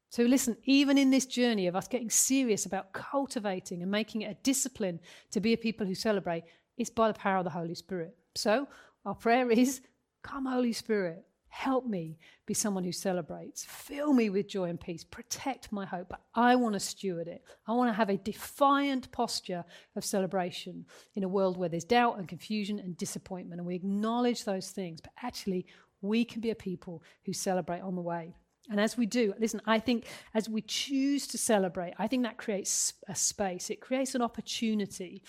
So, 0.09 0.23
listen, 0.23 0.55
even 0.63 0.97
in 0.97 1.11
this 1.11 1.25
journey 1.25 1.67
of 1.67 1.75
us 1.75 1.89
getting 1.89 2.09
serious 2.09 2.65
about 2.65 2.93
cultivating 2.93 3.81
and 3.81 3.91
making 3.91 4.21
it 4.21 4.31
a 4.31 4.43
discipline 4.43 5.01
to 5.31 5.41
be 5.41 5.51
a 5.51 5.57
people 5.57 5.85
who 5.85 5.95
celebrate, 5.95 6.45
it's 6.77 6.89
by 6.89 7.09
the 7.09 7.19
power 7.19 7.39
of 7.39 7.43
the 7.43 7.49
Holy 7.49 7.75
Spirit. 7.75 8.15
So, 8.33 8.67
our 9.05 9.15
prayer 9.15 9.51
is 9.51 9.81
come, 10.23 10.45
Holy 10.45 10.71
Spirit, 10.71 11.25
help 11.55 11.85
me 11.85 12.17
be 12.45 12.53
someone 12.53 12.83
who 12.83 12.91
celebrates. 12.91 13.63
Fill 13.63 14.11
me 14.11 14.29
with 14.29 14.45
joy 14.45 14.65
and 14.65 14.79
peace. 14.79 15.05
Protect 15.05 15.71
my 15.71 15.85
hope. 15.85 16.09
But 16.09 16.19
I 16.35 16.57
want 16.57 16.73
to 16.73 16.81
steward 16.81 17.29
it. 17.29 17.45
I 17.65 17.71
want 17.71 17.89
to 17.89 17.93
have 17.93 18.09
a 18.09 18.17
defiant 18.17 19.09
posture 19.13 19.63
of 19.95 20.03
celebration 20.03 20.85
in 21.15 21.23
a 21.23 21.29
world 21.29 21.55
where 21.55 21.69
there's 21.69 21.85
doubt 21.85 22.19
and 22.19 22.27
confusion 22.27 22.77
and 22.77 22.97
disappointment. 22.97 23.59
And 23.59 23.65
we 23.65 23.75
acknowledge 23.75 24.43
those 24.43 24.69
things. 24.69 24.99
But 24.99 25.13
actually, 25.23 25.65
we 26.01 26.25
can 26.25 26.41
be 26.41 26.51
a 26.51 26.55
people 26.55 27.01
who 27.25 27.31
celebrate 27.31 27.81
on 27.81 27.95
the 27.95 28.01
way. 28.01 28.35
And 28.69 28.81
as 28.81 28.97
we 28.97 29.05
do, 29.05 29.33
listen, 29.39 29.61
I 29.65 29.79
think 29.79 30.07
as 30.33 30.49
we 30.49 30.61
choose 30.61 31.25
to 31.27 31.37
celebrate, 31.37 31.93
I 31.97 32.07
think 32.07 32.23
that 32.23 32.37
creates 32.37 32.93
a 33.07 33.15
space. 33.15 33.69
It 33.69 33.79
creates 33.79 34.13
an 34.13 34.21
opportunity 34.21 35.23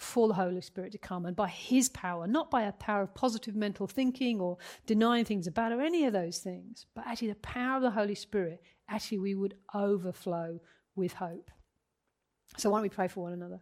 for 0.00 0.28
the 0.28 0.34
Holy 0.34 0.62
Spirit 0.62 0.92
to 0.92 0.98
come 0.98 1.26
and 1.26 1.36
by 1.36 1.48
His 1.48 1.90
power, 1.90 2.26
not 2.26 2.50
by 2.50 2.62
a 2.62 2.72
power 2.72 3.02
of 3.02 3.14
positive 3.14 3.54
mental 3.54 3.86
thinking 3.86 4.40
or 4.40 4.56
denying 4.86 5.26
things 5.26 5.46
about 5.46 5.72
or 5.72 5.82
any 5.82 6.06
of 6.06 6.14
those 6.14 6.38
things, 6.38 6.86
but 6.94 7.06
actually 7.06 7.28
the 7.28 7.34
power 7.36 7.76
of 7.76 7.82
the 7.82 7.90
Holy 7.90 8.14
Spirit, 8.14 8.62
actually 8.88 9.18
we 9.18 9.34
would 9.34 9.54
overflow 9.74 10.58
with 10.96 11.12
hope. 11.12 11.50
So 12.56 12.70
why 12.70 12.78
don't 12.78 12.82
we 12.84 12.88
pray 12.88 13.08
for 13.08 13.22
one 13.22 13.34
another? 13.34 13.60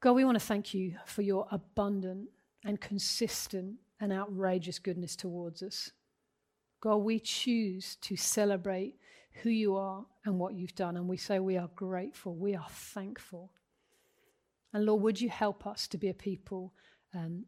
God, 0.00 0.12
we 0.12 0.24
want 0.24 0.38
to 0.38 0.44
thank 0.44 0.72
you 0.72 0.94
for 1.04 1.22
your 1.22 1.48
abundant 1.50 2.28
and 2.64 2.80
consistent 2.80 3.74
and 3.98 4.12
outrageous 4.12 4.78
goodness 4.78 5.16
towards 5.16 5.64
us. 5.64 5.90
God, 6.80 6.98
we 6.98 7.18
choose 7.18 7.96
to 8.02 8.14
celebrate 8.14 8.94
who 9.42 9.50
you 9.50 9.76
are 9.76 10.04
and 10.24 10.38
what 10.38 10.54
you've 10.54 10.74
done. 10.74 10.96
And 10.96 11.08
we 11.08 11.16
say 11.16 11.38
we 11.38 11.56
are 11.56 11.70
grateful, 11.74 12.34
we 12.34 12.54
are 12.54 12.66
thankful. 12.70 13.52
And 14.72 14.84
Lord, 14.84 15.02
would 15.02 15.20
you 15.20 15.28
help 15.28 15.66
us 15.66 15.88
to 15.88 15.98
be 15.98 16.08
a 16.08 16.14
people 16.14 16.74
um, 17.14 17.46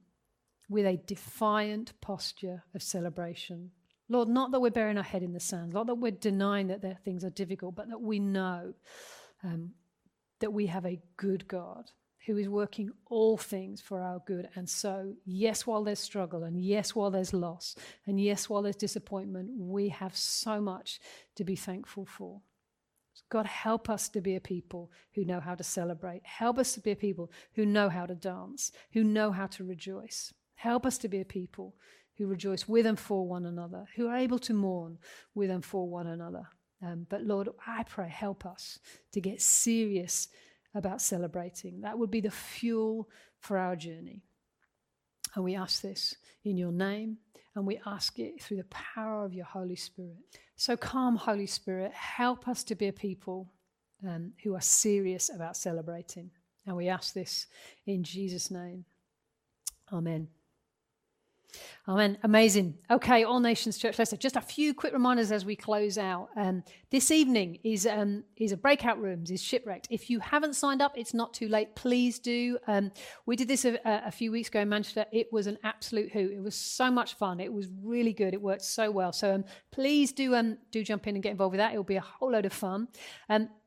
with 0.68 0.86
a 0.86 0.96
defiant 0.96 1.92
posture 2.00 2.64
of 2.74 2.82
celebration? 2.82 3.70
Lord, 4.08 4.28
not 4.28 4.50
that 4.50 4.60
we're 4.60 4.70
burying 4.70 4.96
our 4.96 5.04
head 5.04 5.22
in 5.22 5.32
the 5.32 5.40
sand, 5.40 5.72
not 5.72 5.86
that 5.86 5.94
we're 5.96 6.10
denying 6.10 6.68
that 6.68 7.04
things 7.04 7.24
are 7.24 7.30
difficult, 7.30 7.76
but 7.76 7.88
that 7.88 8.00
we 8.00 8.18
know 8.18 8.72
um, 9.44 9.72
that 10.40 10.52
we 10.52 10.66
have 10.66 10.86
a 10.86 11.00
good 11.16 11.46
God 11.46 11.90
who 12.26 12.36
is 12.36 12.48
working 12.48 12.90
all 13.06 13.36
things 13.36 13.80
for 13.80 14.02
our 14.02 14.22
good. 14.26 14.48
And 14.54 14.68
so, 14.68 15.14
yes, 15.24 15.66
while 15.66 15.84
there's 15.84 16.00
struggle, 16.00 16.44
and 16.44 16.62
yes, 16.62 16.94
while 16.94 17.10
there's 17.10 17.32
loss, 17.32 17.74
and 18.06 18.20
yes, 18.20 18.48
while 18.48 18.62
there's 18.62 18.76
disappointment, 18.76 19.50
we 19.56 19.88
have 19.88 20.16
so 20.16 20.60
much 20.60 21.00
to 21.36 21.44
be 21.44 21.56
thankful 21.56 22.04
for. 22.04 22.42
God, 23.30 23.46
help 23.46 23.88
us 23.88 24.08
to 24.10 24.20
be 24.20 24.34
a 24.34 24.40
people 24.40 24.90
who 25.14 25.24
know 25.24 25.40
how 25.40 25.54
to 25.54 25.62
celebrate. 25.62 26.22
Help 26.24 26.58
us 26.58 26.72
to 26.72 26.80
be 26.80 26.90
a 26.90 26.96
people 26.96 27.30
who 27.54 27.64
know 27.64 27.88
how 27.88 28.04
to 28.04 28.14
dance, 28.14 28.72
who 28.92 29.04
know 29.04 29.30
how 29.30 29.46
to 29.46 29.64
rejoice. 29.64 30.34
Help 30.56 30.84
us 30.84 30.98
to 30.98 31.08
be 31.08 31.20
a 31.20 31.24
people 31.24 31.74
who 32.18 32.26
rejoice 32.26 32.68
with 32.68 32.86
and 32.86 32.98
for 32.98 33.26
one 33.26 33.46
another, 33.46 33.86
who 33.96 34.08
are 34.08 34.16
able 34.16 34.38
to 34.40 34.52
mourn 34.52 34.98
with 35.34 35.48
and 35.48 35.64
for 35.64 35.88
one 35.88 36.08
another. 36.08 36.46
Um, 36.82 37.06
but 37.08 37.22
Lord, 37.22 37.48
I 37.66 37.84
pray, 37.84 38.08
help 38.08 38.44
us 38.44 38.78
to 39.12 39.20
get 39.20 39.40
serious 39.40 40.28
about 40.74 41.02
celebrating. 41.02 41.80
That 41.80 41.98
would 41.98 42.10
be 42.10 42.20
the 42.20 42.30
fuel 42.30 43.08
for 43.40 43.58
our 43.58 43.76
journey. 43.76 44.22
And 45.34 45.44
we 45.44 45.54
ask 45.54 45.82
this 45.82 46.16
in 46.44 46.56
your 46.56 46.72
name, 46.72 47.18
and 47.54 47.66
we 47.66 47.80
ask 47.86 48.18
it 48.18 48.42
through 48.42 48.58
the 48.58 48.64
power 48.64 49.24
of 49.24 49.32
your 49.32 49.44
Holy 49.44 49.76
Spirit. 49.76 50.16
So, 50.56 50.76
come, 50.76 51.16
Holy 51.16 51.46
Spirit, 51.46 51.92
help 51.92 52.48
us 52.48 52.64
to 52.64 52.74
be 52.74 52.88
a 52.88 52.92
people 52.92 53.52
um, 54.06 54.32
who 54.42 54.54
are 54.54 54.60
serious 54.60 55.30
about 55.34 55.56
celebrating. 55.56 56.30
And 56.66 56.76
we 56.76 56.88
ask 56.88 57.14
this 57.14 57.46
in 57.86 58.02
Jesus' 58.02 58.50
name. 58.50 58.84
Amen. 59.92 60.28
Amen. 61.88 62.18
Amazing. 62.22 62.78
Okay, 62.90 63.24
All 63.24 63.40
Nations 63.40 63.78
Church 63.78 63.98
Leicester. 63.98 64.16
Just 64.16 64.36
a 64.36 64.40
few 64.40 64.74
quick 64.74 64.92
reminders 64.92 65.32
as 65.32 65.44
we 65.44 65.56
close 65.56 65.98
out. 65.98 66.28
Um, 66.36 66.62
this 66.90 67.10
evening 67.10 67.58
is 67.64 67.86
um, 67.86 68.22
is 68.36 68.52
a 68.52 68.56
breakout 68.56 69.00
rooms, 69.00 69.30
is 69.30 69.42
shipwrecked. 69.42 69.88
If 69.90 70.10
you 70.10 70.20
haven't 70.20 70.54
signed 70.54 70.82
up, 70.82 70.96
it's 70.96 71.14
not 71.14 71.34
too 71.34 71.48
late. 71.48 71.74
Please 71.74 72.18
do. 72.18 72.58
Um, 72.66 72.92
we 73.26 73.34
did 73.34 73.48
this 73.48 73.64
a, 73.64 73.78
a, 73.84 74.10
few 74.10 74.30
weeks 74.30 74.48
ago 74.48 74.60
in 74.60 74.68
Manchester. 74.68 75.06
It 75.10 75.32
was 75.32 75.46
an 75.46 75.58
absolute 75.64 76.12
hoot. 76.12 76.32
It 76.32 76.42
was 76.42 76.54
so 76.54 76.90
much 76.90 77.14
fun. 77.14 77.40
It 77.40 77.52
was 77.52 77.68
really 77.82 78.12
good. 78.12 78.34
It 78.34 78.42
worked 78.42 78.62
so 78.62 78.90
well. 78.90 79.12
So 79.12 79.34
um, 79.34 79.44
please 79.70 80.12
do 80.12 80.34
um, 80.34 80.58
do 80.70 80.84
jump 80.84 81.06
in 81.06 81.16
and 81.16 81.22
get 81.22 81.32
involved 81.32 81.52
with 81.52 81.60
that. 81.60 81.74
It 81.74 81.76
will 81.76 81.84
be 81.84 81.96
a 81.96 82.00
whole 82.02 82.32
load 82.32 82.46
of 82.46 82.52
fun. 82.52 82.88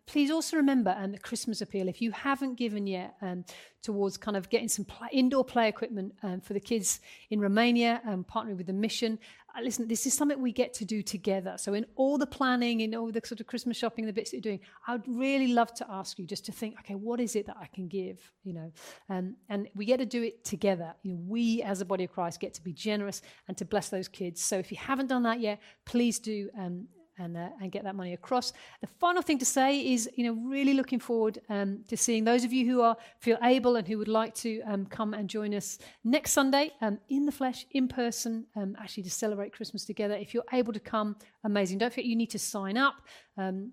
Please 0.05 0.31
also 0.31 0.57
remember 0.57 0.93
um, 0.97 1.13
the 1.13 1.19
Christmas 1.19 1.61
appeal. 1.61 1.87
If 1.87 2.01
you 2.01 2.11
haven't 2.11 2.55
given 2.55 2.85
yet 2.87 3.15
um, 3.21 3.45
towards 3.81 4.17
kind 4.17 4.35
of 4.35 4.49
getting 4.49 4.67
some 4.67 4.83
play, 4.83 5.07
indoor 5.13 5.45
play 5.45 5.69
equipment 5.69 6.13
um, 6.23 6.41
for 6.41 6.53
the 6.53 6.59
kids 6.59 6.99
in 7.29 7.39
Romania, 7.39 8.01
um, 8.05 8.25
partnering 8.25 8.57
with 8.57 8.67
the 8.67 8.73
mission, 8.73 9.17
uh, 9.55 9.61
listen, 9.61 9.87
this 9.87 10.05
is 10.05 10.13
something 10.13 10.41
we 10.41 10.51
get 10.51 10.73
to 10.73 10.85
do 10.85 11.01
together. 11.01 11.55
So, 11.57 11.73
in 11.73 11.85
all 11.95 12.17
the 12.17 12.25
planning, 12.25 12.81
in 12.81 12.95
all 12.95 13.11
the 13.11 13.21
sort 13.23 13.39
of 13.39 13.47
Christmas 13.47 13.77
shopping, 13.77 14.05
the 14.05 14.13
bits 14.13 14.31
that 14.31 14.37
you're 14.37 14.41
doing, 14.41 14.59
I 14.87 14.93
would 14.93 15.07
really 15.07 15.47
love 15.47 15.73
to 15.75 15.85
ask 15.89 16.19
you 16.19 16.25
just 16.25 16.45
to 16.47 16.51
think, 16.51 16.75
okay, 16.79 16.95
what 16.95 17.19
is 17.19 17.35
it 17.35 17.45
that 17.45 17.57
I 17.59 17.67
can 17.67 17.87
give? 17.87 18.19
You 18.43 18.53
know, 18.53 18.71
um, 19.09 19.35
and 19.49 19.69
we 19.75 19.85
get 19.85 19.97
to 19.97 20.05
do 20.05 20.23
it 20.23 20.43
together. 20.43 20.93
You 21.03 21.13
know, 21.13 21.19
we 21.27 21.61
as 21.61 21.81
a 21.81 21.85
body 21.85 22.03
of 22.03 22.11
Christ 22.11 22.39
get 22.39 22.53
to 22.55 22.63
be 22.63 22.73
generous 22.73 23.21
and 23.47 23.55
to 23.57 23.65
bless 23.65 23.89
those 23.89 24.07
kids. 24.07 24.43
So, 24.43 24.57
if 24.57 24.71
you 24.71 24.77
haven't 24.77 25.07
done 25.07 25.23
that 25.23 25.39
yet, 25.39 25.61
please 25.85 26.19
do 26.19 26.49
um, 26.57 26.87
and, 27.17 27.37
uh, 27.37 27.49
and 27.61 27.71
get 27.71 27.83
that 27.83 27.95
money 27.95 28.13
across. 28.13 28.53
The 28.81 28.87
final 28.99 29.21
thing 29.21 29.37
to 29.39 29.45
say 29.45 29.79
is, 29.93 30.09
you 30.15 30.25
know, 30.25 30.41
really 30.49 30.73
looking 30.73 30.99
forward 30.99 31.39
um, 31.49 31.83
to 31.87 31.97
seeing 31.97 32.23
those 32.23 32.43
of 32.43 32.53
you 32.53 32.65
who 32.65 32.81
are 32.81 32.97
feel 33.19 33.37
able 33.43 33.75
and 33.75 33.87
who 33.87 33.97
would 33.97 34.07
like 34.07 34.33
to 34.35 34.61
um, 34.61 34.85
come 34.85 35.13
and 35.13 35.29
join 35.29 35.53
us 35.53 35.77
next 36.03 36.31
Sunday 36.31 36.71
um, 36.81 36.99
in 37.09 37.25
the 37.25 37.31
flesh, 37.31 37.65
in 37.71 37.87
person, 37.87 38.45
um, 38.55 38.75
actually 38.79 39.03
to 39.03 39.11
celebrate 39.11 39.53
Christmas 39.53 39.85
together. 39.85 40.15
If 40.15 40.33
you're 40.33 40.43
able 40.53 40.73
to 40.73 40.79
come, 40.79 41.15
amazing. 41.43 41.77
Don't 41.77 41.91
forget 41.91 42.05
you 42.05 42.15
need 42.15 42.31
to 42.31 42.39
sign 42.39 42.77
up. 42.77 42.95
Um, 43.37 43.71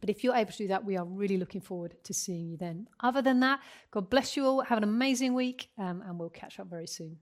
but 0.00 0.10
if 0.10 0.22
you're 0.22 0.36
able 0.36 0.52
to 0.52 0.58
do 0.58 0.68
that, 0.68 0.84
we 0.84 0.96
are 0.96 1.04
really 1.04 1.38
looking 1.38 1.60
forward 1.60 1.96
to 2.04 2.14
seeing 2.14 2.48
you 2.48 2.56
then. 2.56 2.86
Other 3.00 3.20
than 3.22 3.40
that, 3.40 3.60
God 3.90 4.08
bless 4.08 4.36
you 4.36 4.46
all. 4.46 4.60
Have 4.62 4.78
an 4.78 4.84
amazing 4.84 5.34
week, 5.34 5.70
um, 5.78 6.02
and 6.06 6.18
we'll 6.18 6.30
catch 6.30 6.60
up 6.60 6.68
very 6.70 6.86
soon. 6.86 7.16